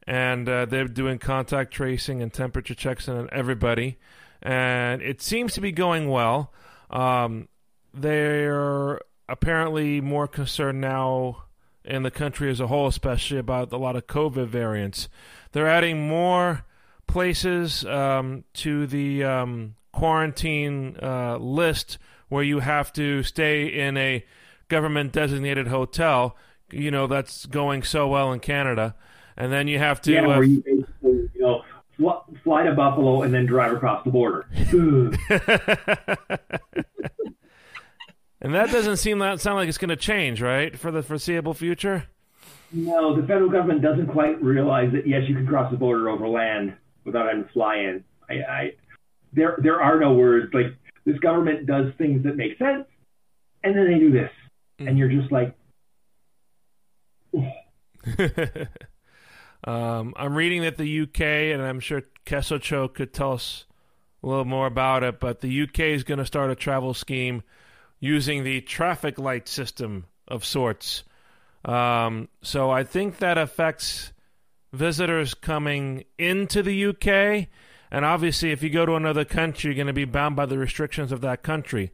[0.06, 3.98] And uh, they're doing contact tracing and temperature checks on everybody.
[4.42, 6.52] And it seems to be going well.
[6.90, 7.48] Um,
[7.94, 9.00] they're
[9.30, 11.44] apparently more concerned now
[11.86, 15.08] in the country as a whole, especially about a lot of COVID variants.
[15.54, 16.66] They're adding more
[17.08, 21.98] places um, to the um, quarantine uh, list
[22.30, 24.26] where you have to stay in a
[24.70, 26.36] government designated hotel.
[26.72, 28.96] You know, that's going so well in Canada.
[29.36, 30.14] And then you have to.
[30.14, 31.64] Yeah, where you basically, you know,
[31.98, 34.48] fl- fly to Buffalo and then drive across the border.
[38.42, 41.54] and that doesn't seem that sound like it's going to change, right, for the foreseeable
[41.54, 42.08] future.
[42.74, 45.06] No, the federal government doesn't quite realize that.
[45.06, 48.04] Yes, you can cross the border over land without having to fly in.
[48.30, 48.72] I, I,
[49.34, 50.54] there, there are no words.
[50.54, 50.76] Like
[51.06, 52.86] this government does things that make sense,
[53.64, 54.32] and then they do this,
[54.80, 54.88] mm.
[54.90, 55.56] and you're just like.
[59.64, 63.66] um, I'm reading that the UK, and I'm sure Kesocho could tell us
[64.24, 67.44] a little more about it, but the UK is going to start a travel scheme
[68.00, 71.04] using the traffic light system of sorts.
[71.66, 74.12] Um, so I think that affects
[74.74, 77.48] visitors coming into the UK.
[77.92, 80.58] And obviously, if you go to another country, you're going to be bound by the
[80.58, 81.92] restrictions of that country.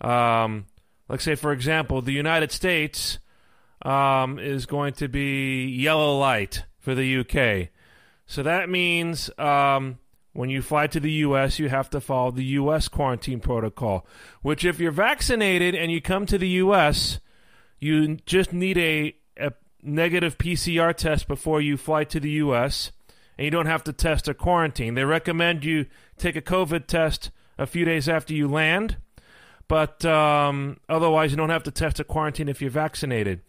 [0.00, 0.66] Um,
[1.08, 3.20] like, say, for example, the United States
[3.82, 7.68] um, is going to be yellow light for the UK.
[8.26, 9.98] So that means um,
[10.32, 12.88] when you fly to the U.S., you have to follow the U.S.
[12.88, 14.04] quarantine protocol,
[14.42, 17.20] which, if you're vaccinated and you come to the U.S.,
[17.78, 22.90] you just need a, a negative PCR test before you fly to the U.S.,
[23.36, 24.94] and you don't have to test or quarantine.
[24.94, 25.86] They recommend you
[26.18, 28.96] take a COVID test a few days after you land,
[29.68, 33.42] but um, otherwise, you don't have to test or quarantine if you're vaccinated.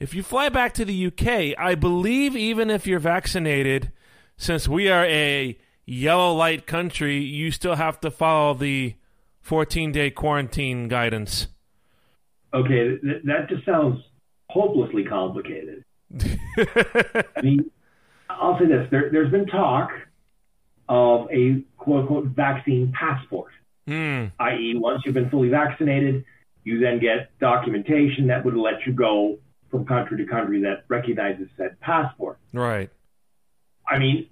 [0.00, 3.92] If you fly back to the UK, I believe even if you're vaccinated,
[4.36, 8.94] since we are a yellow light country, you still have to follow the
[9.40, 11.48] 14 day quarantine guidance.
[12.54, 14.00] Okay, th- that just sounds
[14.50, 15.84] hopelessly complicated.
[16.18, 17.70] I mean,
[18.42, 19.90] I'll say this: there, has been talk
[20.88, 23.52] of a quote unquote vaccine passport,
[23.88, 24.32] mm.
[24.40, 26.24] i.e., once you've been fully vaccinated,
[26.64, 29.38] you then get documentation that would let you go
[29.70, 32.38] from country to country that recognizes said passport.
[32.52, 32.90] Right.
[33.86, 34.28] I mean,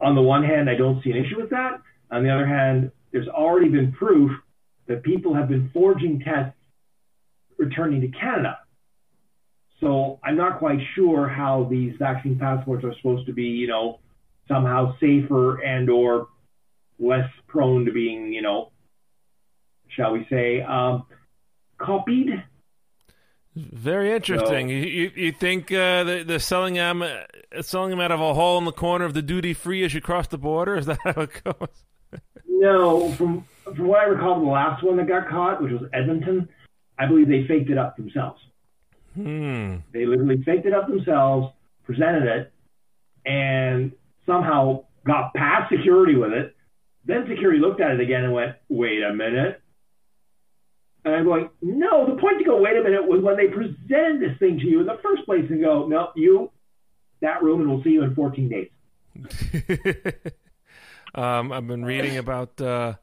[0.00, 1.82] on the one hand, I don't see an issue with that.
[2.10, 4.30] On the other hand, there's already been proof
[4.86, 6.56] that people have been forging tests
[7.58, 8.59] returning to Canada.
[9.80, 13.98] So I'm not quite sure how these vaccine passports are supposed to be, you know,
[14.46, 16.28] somehow safer and or
[16.98, 18.72] less prone to being, you know,
[19.88, 21.06] shall we say, um,
[21.78, 22.42] copied.
[23.56, 24.68] Very interesting.
[24.68, 28.58] So, you, you think uh, they're selling them uh, selling them out of a hole
[28.58, 30.76] in the corner of the duty free as you cross the border?
[30.76, 32.20] Is that how it goes?
[32.46, 36.48] no, from from what I recall, the last one that got caught, which was Edmonton,
[36.98, 38.40] I believe they faked it up themselves.
[39.14, 39.76] Hmm.
[39.92, 41.52] They literally faked it up themselves,
[41.84, 42.52] presented it,
[43.26, 43.92] and
[44.26, 46.54] somehow got past security with it.
[47.04, 49.60] Then security looked at it again and went, "Wait a minute."
[51.04, 54.20] And I'm going, no, the point to go, wait a minute, was when they presented
[54.20, 56.50] this thing to you in the first place and go, no, you,
[57.20, 58.68] that room, and we'll see you in 14 days.
[61.14, 62.94] um, I've been reading about uh,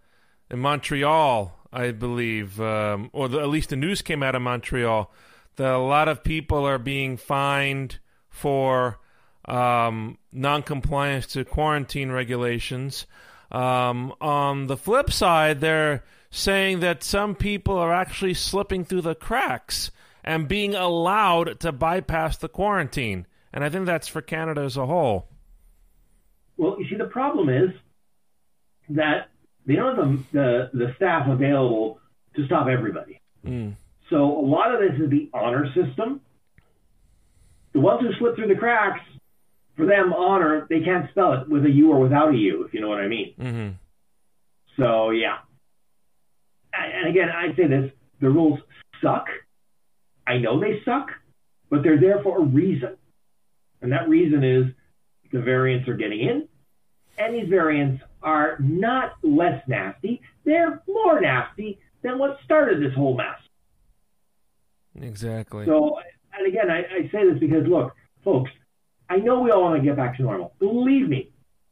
[0.51, 5.11] in Montreal, I believe, um, or the, at least the news came out of Montreal,
[5.57, 7.99] that a lot of people are being fined
[8.29, 8.99] for
[9.45, 13.05] um, non-compliance to quarantine regulations.
[13.51, 19.15] Um, on the flip side, they're saying that some people are actually slipping through the
[19.15, 19.91] cracks
[20.23, 23.25] and being allowed to bypass the quarantine.
[23.53, 25.27] And I think that's for Canada as a whole.
[26.57, 27.71] Well, you see, the problem is
[28.89, 29.29] that
[29.65, 31.99] they don't have the, the, the staff available
[32.35, 33.21] to stop everybody.
[33.45, 33.75] Mm.
[34.09, 36.21] So a lot of this is the honor system.
[37.73, 39.01] The ones who slip through the cracks,
[39.75, 42.73] for them, honor, they can't spell it with a U or without a U, if
[42.73, 43.33] you know what I mean.
[43.39, 43.69] Mm-hmm.
[44.81, 45.37] So, yeah
[46.77, 47.91] and again, I say this:
[48.21, 48.59] the rules
[49.01, 49.27] suck.
[50.25, 51.09] I know they suck,
[51.69, 52.97] but they're there for a reason,
[53.81, 54.65] and that reason is
[55.31, 56.47] the variants are getting in,
[57.17, 63.15] and these variants are not less nasty; they're more nasty than what started this whole
[63.15, 63.37] mess.
[65.01, 65.65] Exactly.
[65.65, 65.99] So,
[66.37, 67.93] and again, I, I say this because look,
[68.23, 68.51] folks,
[69.09, 70.53] I know we all want to get back to normal.
[70.59, 71.31] Believe me,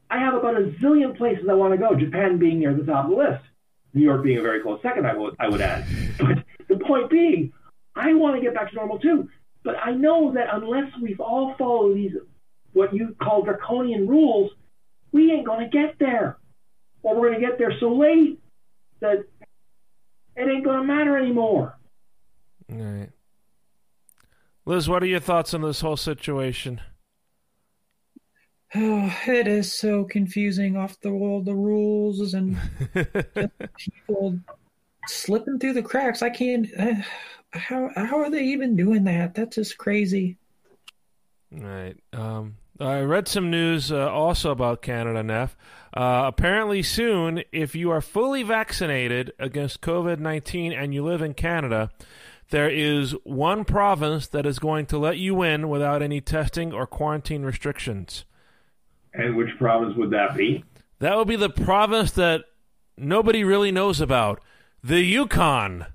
[0.10, 1.96] I have about a zillion places I want to go.
[1.96, 3.44] Japan being near the top of the list.
[3.94, 5.86] New York being a very close second, I would, I would add.
[6.20, 7.54] But the point being,
[7.96, 9.30] I want to get back to normal too.
[9.64, 12.12] But I know that unless we've all followed these,
[12.74, 14.52] what you call draconian rules,
[15.12, 16.38] we ain't going to get there.
[17.02, 18.40] Or we're going to get there so late
[19.00, 19.26] that
[20.36, 21.78] it ain't going to matter anymore.
[22.70, 23.10] Right.
[24.66, 26.82] Liz, what are your thoughts on this whole situation?
[28.74, 32.58] Oh, it is so confusing off the wall, the rules and
[33.78, 34.40] people
[35.08, 36.22] slipping through the cracks.
[36.22, 36.68] I can't.
[36.78, 36.96] Uh,
[37.54, 39.36] how how are they even doing that?
[39.36, 40.38] That's just crazy.
[41.52, 41.96] Right.
[42.12, 45.56] Um, I read some news uh, also about Canada, Neff.
[45.94, 51.34] Uh, apparently, soon, if you are fully vaccinated against COVID 19 and you live in
[51.34, 51.92] Canada,
[52.50, 56.86] there is one province that is going to let you in without any testing or
[56.86, 58.26] quarantine restrictions.
[59.14, 60.64] And which province would that be?
[61.00, 62.46] That would be the province that
[62.98, 64.42] nobody really knows about
[64.84, 65.88] the Yukon.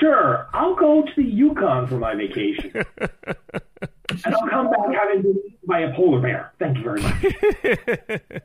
[0.00, 2.72] Sure, I'll go to the Yukon for my vacation.
[2.98, 6.52] and I'll come back having been eaten by a polar bear.
[6.58, 7.22] Thank you very much.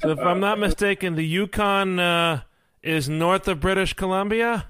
[0.00, 2.42] so, if I'm not mistaken, the Yukon uh,
[2.82, 4.66] is north of British Columbia?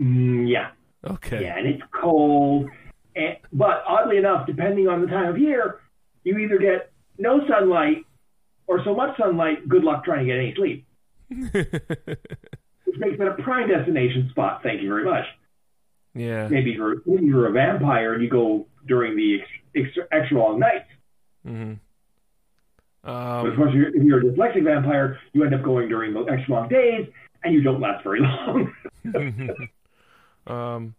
[0.00, 0.70] Mm, yeah.
[1.04, 1.42] Okay.
[1.42, 2.68] Yeah, and it's cold.
[3.14, 5.80] And, but oddly enough, depending on the time of year,
[6.24, 8.04] you either get no sunlight
[8.66, 10.86] or so much sunlight, good luck trying to get any sleep.
[11.28, 14.62] Which makes it a prime destination spot.
[14.62, 15.24] Thank you very much.
[16.14, 16.48] Yeah.
[16.48, 19.38] Maybe you're, maybe you're a vampire and you go during the
[19.76, 20.88] extra, extra long nights.
[21.46, 21.74] Mm-hmm.
[23.04, 26.24] Um, but of course, if you're a dyslexic vampire, you end up going during the
[26.24, 27.06] extra long days,
[27.42, 28.72] and you don't last very long.
[30.46, 30.94] um,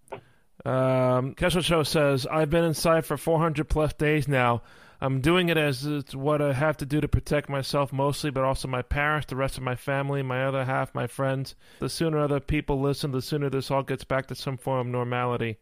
[0.66, 4.62] um, Kesha Show says, I've been inside for 400 plus days now.
[5.02, 8.44] I'm doing it as it's what I have to do to protect myself mostly, but
[8.44, 11.56] also my parents, the rest of my family, my other half, my friends.
[11.80, 14.92] The sooner other people listen, the sooner this all gets back to some form of
[14.92, 15.58] normality.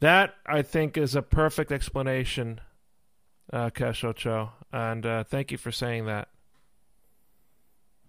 [0.00, 2.60] That, I think, is a perfect explanation,
[3.52, 6.28] uh, Kesho And uh, thank you for saying that.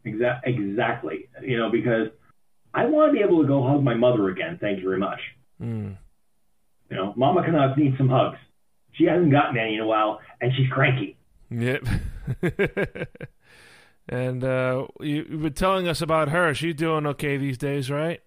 [0.05, 1.29] Exa- exactly.
[1.41, 2.09] You know, because
[2.73, 4.57] I want to be able to go hug my mother again.
[4.59, 5.19] Thank you very much.
[5.61, 5.97] Mm.
[6.89, 8.37] You know, Mama Canuck needs some hugs.
[8.93, 11.17] She hasn't gotten any in a while, and she's cranky.
[11.51, 11.85] Yep.
[14.09, 16.53] and uh, you, have been telling us about her.
[16.53, 18.21] She's doing okay these days, right?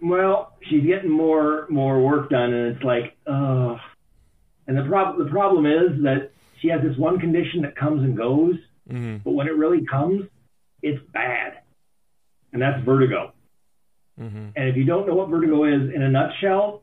[0.00, 3.76] Well, she's getting more more work done, and it's like, uh
[4.66, 6.32] and the problem the problem is that
[6.66, 8.56] she has this one condition that comes and goes,
[8.90, 9.18] mm-hmm.
[9.24, 10.24] but when it really comes,
[10.82, 11.60] it's bad,
[12.52, 13.32] and that's vertigo.
[14.20, 14.48] Mm-hmm.
[14.56, 16.82] And if you don't know what vertigo is in a nutshell,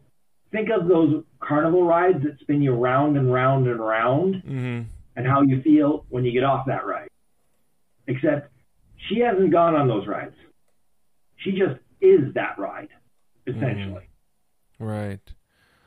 [0.52, 4.82] think of those carnival rides that spin you round and round and round mm-hmm.
[5.18, 7.10] and how you feel when you get off that ride.
[8.08, 8.52] Except
[9.10, 10.36] she hasn't gone on those rides.
[11.38, 12.90] She just is that ride,
[13.48, 14.08] essentially.
[14.80, 14.86] Mm-hmm.
[14.86, 15.20] Right.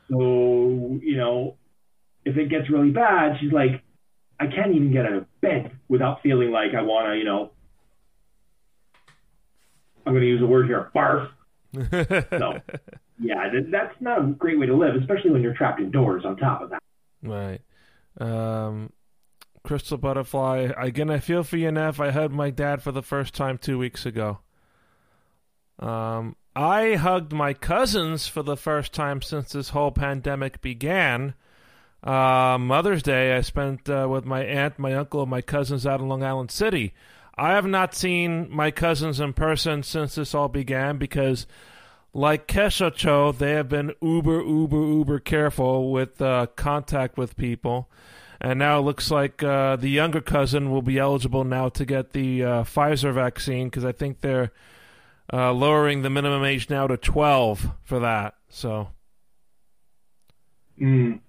[0.09, 1.57] So, you know,
[2.25, 3.83] if it gets really bad, she's like,
[4.39, 7.51] I can't even get out of bed without feeling like I want to, you know,
[10.05, 11.29] I'm going to use a word here, barf.
[12.31, 12.61] no.
[13.19, 16.61] Yeah, that's not a great way to live, especially when you're trapped indoors on top
[16.61, 16.81] of that.
[17.23, 17.61] Right.
[18.19, 18.91] Um,
[19.63, 21.99] Crystal Butterfly, again, I feel for you, Neff.
[21.99, 24.39] I hugged my dad for the first time two weeks ago.
[25.79, 31.33] Um, I hugged my cousins for the first time since this whole pandemic began.
[32.03, 35.99] Uh, Mother's Day, I spent uh, with my aunt, my uncle, and my cousins out
[35.99, 36.93] in Long Island City.
[37.37, 41.45] I have not seen my cousins in person since this all began because
[42.13, 47.89] like Kesha Cho, they have been uber, uber, uber careful with uh, contact with people.
[48.41, 52.13] And now it looks like uh, the younger cousin will be eligible now to get
[52.13, 54.51] the uh, Pfizer vaccine because I think they're
[55.31, 58.35] uh, lowering the minimum age now to 12 for that.
[58.49, 58.89] So.
[60.79, 61.19] Mm.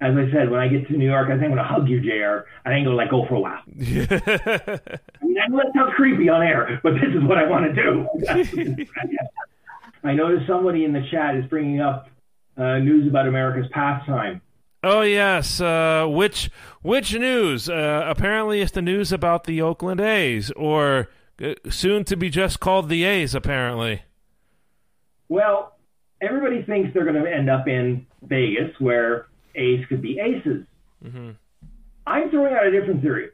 [0.00, 1.88] As I said, when I get to New York, I think I'm going to hug
[1.88, 2.46] you, JR.
[2.64, 3.62] I ain't going to let go for a while.
[3.68, 7.66] I mean, I know that sounds creepy on air, but this is what I want
[7.66, 8.86] to do.
[10.04, 12.08] I noticed somebody in the chat is bringing up
[12.56, 14.40] uh, news about America's pastime.
[14.82, 16.50] Oh yes, uh, which
[16.82, 17.68] which news?
[17.68, 21.08] Uh, apparently, it's the news about the Oakland A's, or
[21.42, 23.34] uh, soon to be just called the A's.
[23.34, 24.02] Apparently.
[25.28, 25.76] Well,
[26.20, 29.26] everybody thinks they're going to end up in Vegas, where
[29.58, 30.64] A's could be aces.
[31.04, 31.30] Mm-hmm.
[32.06, 33.30] I'm throwing out a different theory.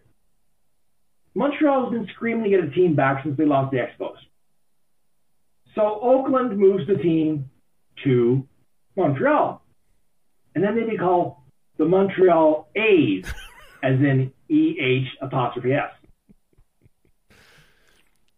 [1.35, 4.17] Montreal has been screaming to get a team back since they lost the Expos.
[5.75, 7.51] So Oakland moves the team
[8.05, 8.47] to
[8.97, 9.63] Montreal.
[10.55, 11.45] And then they call
[11.77, 13.27] the Montreal A's,
[13.83, 15.91] as in E H apostrophe S.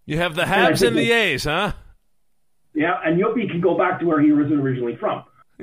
[0.07, 1.73] You have the Habs and, and the A's, huh?
[2.75, 5.25] Yeah, and Youppi can go back to where he was originally from.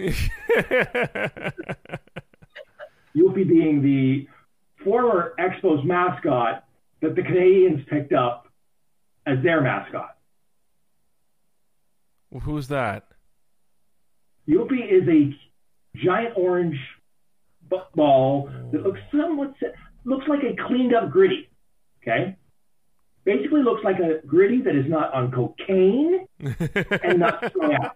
[3.16, 4.28] Youppi being the
[4.84, 6.66] former Expos mascot
[7.02, 8.48] that the Canadians picked up
[9.26, 10.18] as their mascot.
[12.41, 13.08] Who's that?
[14.48, 15.36] Youppi is a
[16.04, 16.78] giant orange
[17.96, 19.54] ball that looks somewhat
[20.06, 21.50] looks like a cleaned up gritty.
[22.02, 22.36] Okay,
[23.24, 27.96] basically looks like a gritty that is not on cocaine and not strung out.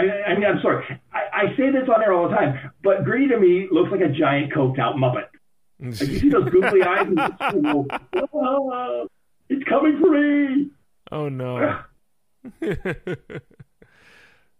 [0.00, 0.84] I, I mean, I'm sorry.
[1.12, 4.00] I, I say this on air all the time, but gritty to me looks like
[4.00, 5.26] a giant coked out muppet.
[5.80, 9.08] Like you see those googly eyes, and it's, oh,
[9.48, 10.70] it's coming for me.
[11.10, 11.80] Oh no.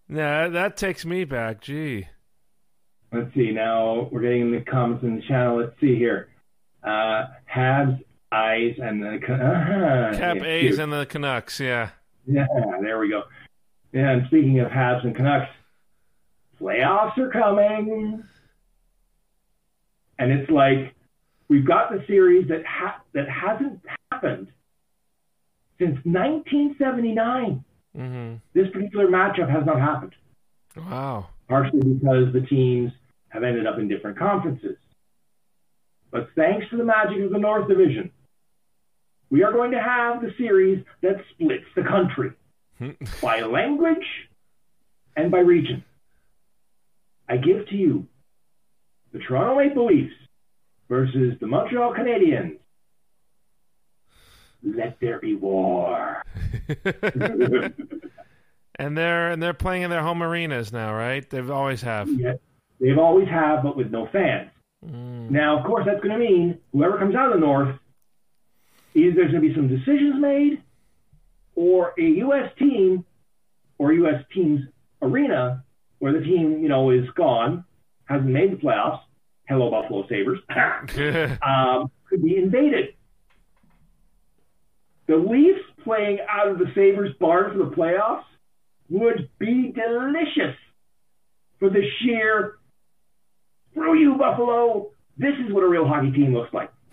[0.08, 1.60] yeah, that takes me back.
[1.60, 2.06] Gee.
[3.12, 3.50] Let's see.
[3.50, 5.58] Now we're getting the comments in the channel.
[5.58, 6.28] Let's see here.
[6.82, 11.60] Uh, Habs, eyes, and the uh, Cap A's and the Canucks.
[11.60, 11.90] Yeah.
[12.26, 12.46] Yeah,
[12.80, 13.24] there we go.
[13.92, 15.50] And speaking of Habs and Canucks,
[16.60, 18.22] playoffs are coming,
[20.18, 20.94] and it's like
[21.48, 23.80] we've got the series that ha- that hasn't
[24.12, 24.48] happened
[25.78, 27.64] since 1979.
[27.96, 28.34] Mm-hmm.
[28.54, 30.14] This particular matchup has not happened.
[30.76, 31.28] Wow.
[31.48, 32.92] Partially because the teams
[33.30, 34.76] have ended up in different conferences.
[36.12, 38.12] But thanks to the magic of the North Division,
[39.30, 42.32] we are going to have the series that splits the country
[43.22, 44.06] by language
[45.16, 45.84] and by region.
[47.28, 48.06] I give to you
[49.12, 50.14] the Toronto Maple Leafs
[50.88, 52.58] versus the Montreal Canadiens.
[54.62, 56.22] Let there be war.
[58.74, 61.28] and they're and they're playing in their home arenas now, right?
[61.28, 62.08] They've always have.
[62.10, 62.34] Yeah,
[62.78, 64.50] they've always have, but with no fans.
[64.84, 65.30] Mm.
[65.30, 67.76] Now, of course, that's going to mean whoever comes out of the North,
[68.94, 70.62] either there's going to be some decisions made,
[71.60, 72.50] or a U.S.
[72.58, 73.04] team
[73.76, 74.24] or U.S.
[74.34, 74.62] team's
[75.02, 75.62] arena
[75.98, 77.64] where the team, you know, is gone,
[78.04, 79.00] hasn't made the playoffs.
[79.46, 80.38] Hello, Buffalo Sabres.
[81.46, 82.94] um, could be invaded.
[85.06, 88.24] The Leafs playing out of the Sabres barn for the playoffs
[88.88, 90.56] would be delicious
[91.58, 92.54] for the sheer
[93.72, 94.90] Screw you, Buffalo.
[95.16, 96.72] This is what a real hockey team looks like.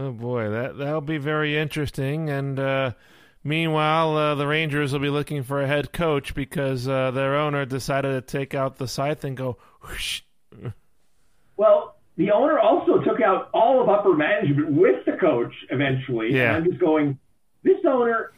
[0.00, 2.30] oh boy, that that'll be very interesting.
[2.30, 2.92] And uh,
[3.44, 7.64] meanwhile, uh, the Rangers will be looking for a head coach because uh, their owner
[7.64, 9.58] decided to take out the scythe and go.
[9.82, 10.22] Whoosh.
[11.56, 16.34] Well, the owner also took out all of upper management with the coach eventually.
[16.34, 16.54] Yeah.
[16.54, 17.18] And I'm just going,
[17.62, 18.32] this owner,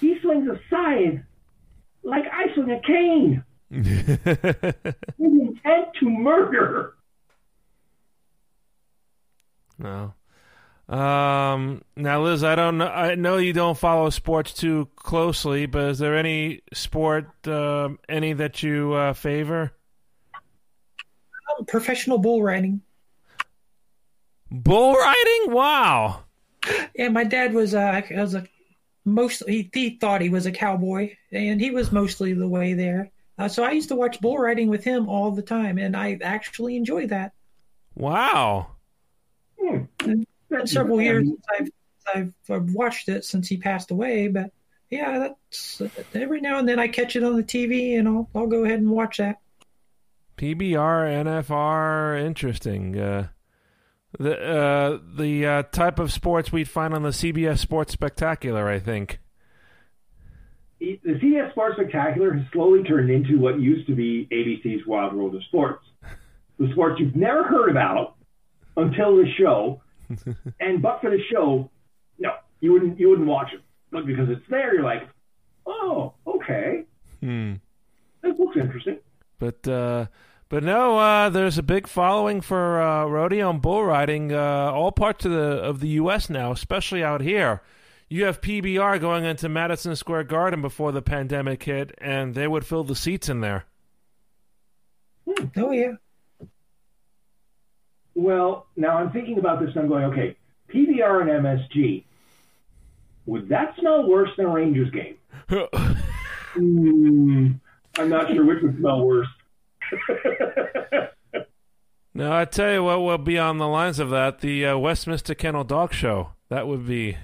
[0.00, 1.20] he swings a scythe
[2.02, 3.44] like I swing a cane.
[3.70, 6.94] With intent to murder.
[9.78, 10.14] No.
[10.88, 12.86] Um, now, Liz, I don't know.
[12.86, 18.32] I know you don't follow sports too closely, but is there any sport, uh, any
[18.34, 19.72] that you uh, favor?
[21.58, 22.82] Um, professional bull riding.
[24.50, 25.52] Bull riding?
[25.52, 26.22] Wow.
[26.94, 28.46] Yeah, my dad was uh, was a
[29.04, 33.10] mostly he, he thought he was a cowboy, and he was mostly the way there.
[33.38, 36.18] Uh, so I used to watch bull riding with him all the time, and I
[36.22, 37.32] actually enjoy that.
[37.96, 38.75] Wow.
[40.60, 41.68] And been several years since I've,
[42.14, 44.50] I've I've watched it since he passed away, but
[44.90, 45.82] yeah, that's
[46.14, 48.78] every now and then I catch it on the TV, and I'll I'll go ahead
[48.78, 49.40] and watch that.
[50.36, 52.98] PBR, NFR, interesting.
[52.98, 53.28] Uh,
[54.18, 58.78] the uh, the uh, type of sports we'd find on the CBS Sports Spectacular, I
[58.78, 59.18] think.
[60.78, 65.34] The CBS Sports Spectacular has slowly turned into what used to be ABC's Wild World
[65.34, 65.84] of Sports.
[66.58, 68.14] The sports you've never heard about
[68.76, 69.82] until the show,
[70.60, 71.70] and but for the show,
[72.18, 72.30] no,
[72.60, 73.60] you wouldn't you wouldn't watch it.
[73.90, 75.08] But because it's there, you're like,
[75.66, 76.84] oh, okay,
[77.20, 77.54] Hmm.
[78.22, 78.98] that looks interesting.
[79.38, 80.06] But uh,
[80.48, 84.92] but no, uh, there's a big following for uh, rodeo and bull riding, uh, all
[84.92, 86.30] parts of the of the U.S.
[86.30, 87.62] now, especially out here.
[88.08, 92.64] You have PBR going into Madison Square Garden before the pandemic hit, and they would
[92.64, 93.64] fill the seats in there.
[95.56, 95.94] Oh yeah,
[98.16, 100.36] Well, now I'm thinking about this and I'm going, okay,
[100.74, 102.02] PBR and MSG,
[103.26, 105.16] would that smell worse than a Rangers game?
[106.56, 107.50] Hmm,
[107.98, 109.28] I'm not sure which would smell worse.
[112.14, 115.34] no, I tell you what will be on the lines of that: the uh, Westminster
[115.34, 116.30] Kennel Dog Show.
[116.48, 117.18] That would be,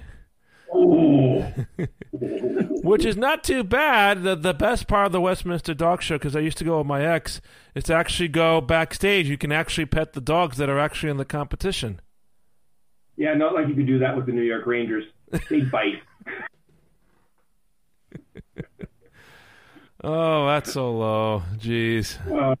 [0.75, 1.43] Ooh.
[2.83, 4.23] which is not too bad.
[4.23, 6.87] The the best part of the Westminster Dog Show, because I used to go with
[6.87, 7.41] my ex,
[7.73, 9.27] is to actually go backstage.
[9.27, 11.99] You can actually pet the dogs that are actually in the competition.
[13.15, 15.05] Yeah, not like you could do that with the New York Rangers.
[15.49, 16.01] They bite.
[20.03, 21.43] Oh, that's so low.
[21.55, 22.19] Jeez.
[22.29, 22.55] Uh,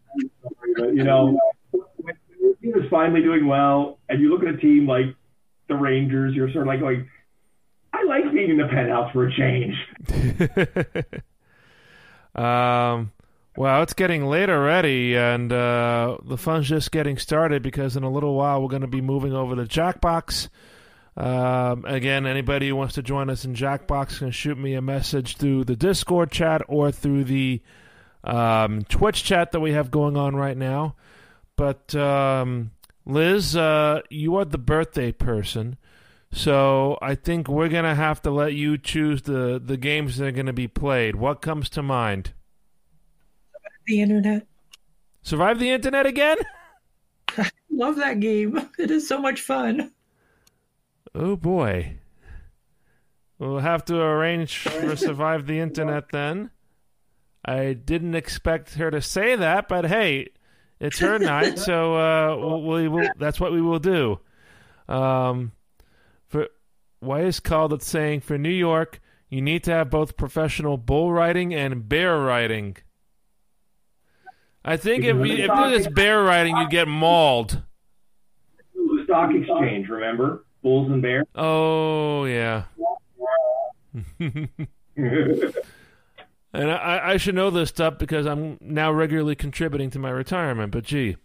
[0.93, 1.37] you know,
[1.71, 5.07] when your team is finally doing well, and you look at a team like
[5.67, 7.09] the Rangers, you're sort of like going,
[7.93, 9.75] I like being in the penthouse for a change.
[12.35, 13.11] Um,
[13.55, 18.09] well, it's getting late already, and uh, the fun's just getting started because in a
[18.09, 20.49] little while we're going to be moving over to Jackbox.
[21.15, 25.37] Um, again, anybody who wants to join us in Jackbox can shoot me a message
[25.37, 27.61] through the Discord chat or through the
[28.23, 30.95] um, Twitch chat that we have going on right now.
[31.55, 32.71] But um,
[33.05, 35.77] Liz, uh, you are the birthday person.
[36.33, 40.31] So I think we're gonna have to let you choose the the games that are
[40.31, 41.15] gonna be played.
[41.15, 42.33] What comes to mind?
[43.85, 44.47] The internet.
[45.21, 46.37] Survive the internet again?
[47.37, 48.69] I love that game.
[48.79, 49.91] It is so much fun.
[51.13, 51.97] Oh boy.
[53.37, 56.49] We'll have to arrange for survive the internet then.
[57.45, 60.29] I didn't expect her to say that, but hey,
[60.79, 64.19] it's her night, so uh, we'll, we will, that's what we will do.
[64.87, 65.51] Um,
[67.03, 71.11] why is called it saying for New York, you need to have both professional bull
[71.11, 72.77] riding and bear riding.
[74.65, 77.61] I think if you, if it's bear riding, you get mauled.
[79.03, 80.45] Stock exchange, remember?
[80.61, 81.25] Bulls and bears.
[81.35, 82.63] Oh yeah.
[86.55, 90.71] And I, I, should know this stuff because I'm now regularly contributing to my retirement.
[90.71, 91.17] But gee,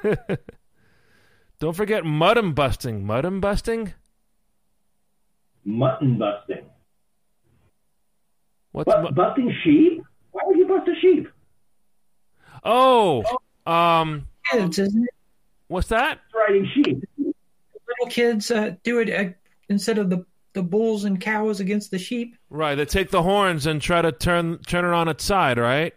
[1.58, 3.04] don't forget mutton busting.
[3.04, 3.94] Mutton busting.
[5.64, 6.64] Mutton busting.
[8.72, 10.02] What's but, mu- busting sheep?
[10.30, 11.28] Why would you bust a sheep?
[12.64, 13.24] Oh,
[13.66, 15.14] um, kids, isn't it?
[15.68, 16.20] What's that?
[16.34, 17.04] Riding sheep.
[17.18, 19.32] Little kids uh, do it uh,
[19.68, 22.36] instead of the the bulls and cows against the sheep.
[22.50, 22.74] Right.
[22.74, 25.94] They take the horns and try to turn turn it on its side, right?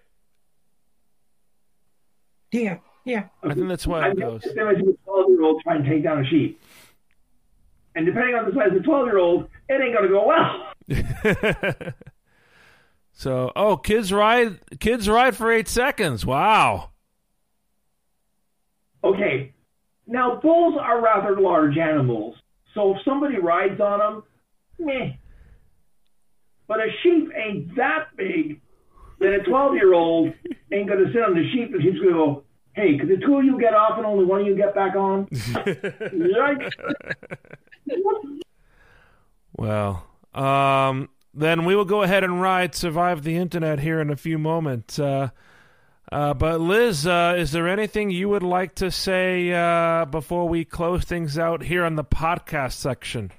[2.52, 3.26] Yeah, yeah.
[3.44, 4.42] I think that's why it goes.
[4.56, 6.62] There was a twelve-year-old trying to take down a sheep,
[7.96, 10.74] and depending on the size of the twelve-year-old, it ain't gonna go well.
[13.14, 16.26] so, oh, kids ride kids ride for eight seconds.
[16.26, 16.92] Wow.
[19.04, 19.54] Okay,
[20.08, 22.36] now bulls are rather large animals,
[22.74, 24.24] so if somebody rides on them,
[24.80, 25.12] meh.
[26.68, 28.60] But a sheep ain't that big
[29.20, 30.34] that a 12 year old
[30.72, 32.44] ain't going to sit on the sheep and he's going to go,
[32.74, 34.96] hey, could the two of you get off and only one of you get back
[34.96, 35.28] on?
[39.58, 44.16] well, um, then we will go ahead and ride Survive the Internet here in a
[44.16, 45.00] few moments.
[45.00, 45.30] Uh,
[46.12, 50.64] uh, but Liz, uh, is there anything you would like to say uh, before we
[50.64, 53.32] close things out here on the podcast section?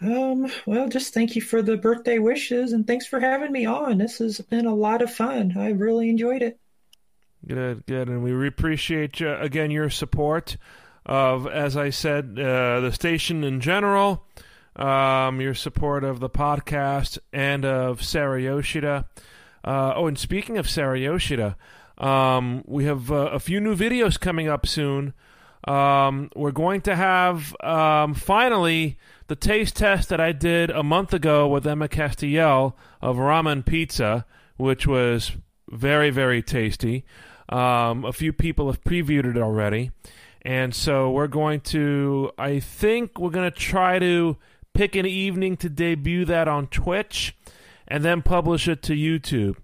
[0.00, 3.98] Um, well, just thank you for the birthday wishes and thanks for having me on.
[3.98, 5.54] This has been a lot of fun.
[5.56, 6.58] I really enjoyed it.
[7.46, 8.08] Good, good.
[8.08, 10.56] And we appreciate, uh, again, your support
[11.06, 14.24] of, as I said, uh, the station in general,
[14.78, 19.06] um, your support of the podcast and of Sarah Yoshida.
[19.64, 21.56] Uh, oh, and speaking of Sarah Yoshida,
[21.98, 25.14] um, we have uh, a few new videos coming up soon.
[25.64, 31.12] Um, we're going to have um, finally the taste test that I did a month
[31.12, 34.24] ago with Emma Castiel of ramen pizza,
[34.56, 35.32] which was
[35.68, 37.04] very, very tasty.
[37.48, 39.90] Um, a few people have previewed it already.
[40.42, 44.36] And so we're going to, I think we're going to try to
[44.78, 47.36] pick an evening to debut that on Twitch
[47.88, 49.56] and then publish it to YouTube.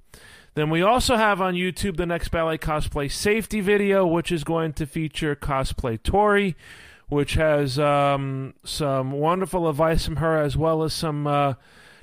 [0.54, 4.72] Then we also have on YouTube the next ballet cosplay safety video, which is going
[4.72, 6.56] to feature cosplay Tori
[7.08, 11.54] which has um, some wonderful advice from her as well as some uh,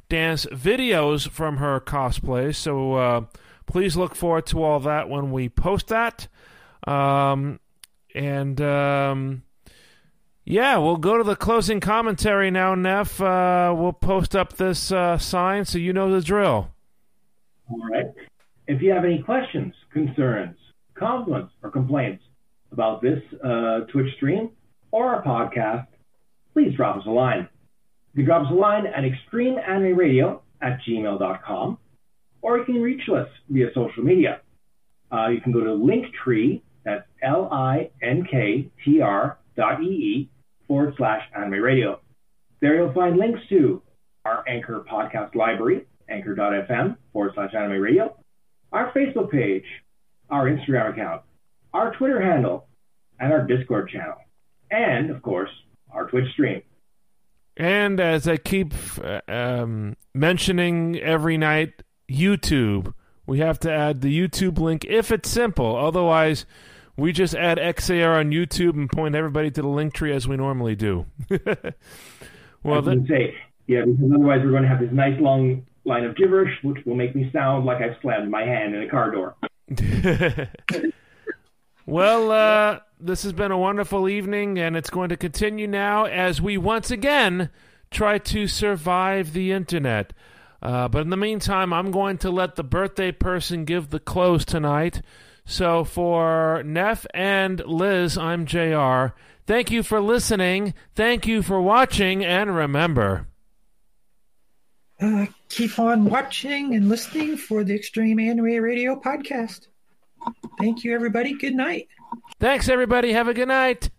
[0.10, 2.56] dance videos from her cosplay.
[2.56, 3.22] So uh,
[3.66, 6.28] please look forward to all that when we post that.
[6.88, 7.60] Um,
[8.14, 9.44] and um,
[10.46, 13.22] yeah, we'll go to the closing commentary now, Neff.
[13.22, 16.72] Uh, we'll post up this uh, sign so you know the drill.
[17.70, 18.08] All right.
[18.68, 20.58] If you have any questions, concerns,
[20.96, 22.24] compliments, or complaints
[22.72, 24.50] about this uh, Twitch stream,
[24.92, 25.88] or our podcast,
[26.54, 27.48] please drop us a line.
[28.14, 31.78] You can drop us a line at extremeanimeradio at gmail.com,
[32.42, 34.42] or you can reach us via social media.
[35.12, 37.88] Uh, you can go to Linktree, that's L-I-N-K-T-R
[39.22, 39.41] dot
[39.82, 40.30] E-E
[40.68, 42.00] forward slash anime radio.
[42.62, 43.82] There you'll find links to
[44.26, 48.16] our Anchor podcast library, anchor.fm forward slash anime radio,
[48.72, 49.66] our Facebook page,
[50.30, 51.22] our Instagram account,
[51.74, 52.68] our Twitter handle,
[53.20, 54.18] and our Discord channel
[54.72, 55.50] and of course
[55.92, 56.62] our Twitch stream.
[57.58, 58.74] And as I keep
[59.28, 62.94] um, mentioning every night, YouTube.
[63.28, 65.76] We have to add the YouTube link if it's simple.
[65.76, 66.46] Otherwise,
[66.98, 70.38] we just add XAR on YouTube and point everybody to the link tree as we
[70.38, 71.06] normally do.
[72.64, 73.36] well, I say,
[73.68, 76.96] yeah, because otherwise we're going to have this nice long line of gibberish, which will
[76.96, 79.36] make me sound like I've slammed my hand in a car door.
[81.86, 86.42] well, uh, this has been a wonderful evening, and it's going to continue now as
[86.42, 87.50] we once again
[87.90, 90.14] try to survive the internet.
[90.62, 94.46] Uh, but in the meantime, I'm going to let the birthday person give the close
[94.46, 95.02] tonight.
[95.52, 99.08] So for Neff and Liz, I'm JR.
[99.46, 100.74] Thank you for listening.
[100.96, 102.24] Thank you for watching.
[102.24, 103.28] And remember,
[105.02, 109.68] uh, keep on watching and listening for the Extreme Anime Radio podcast.
[110.58, 111.34] Thank you, everybody.
[111.34, 111.90] Good night.
[112.40, 113.12] Thanks, everybody.
[113.12, 113.90] Have a good night.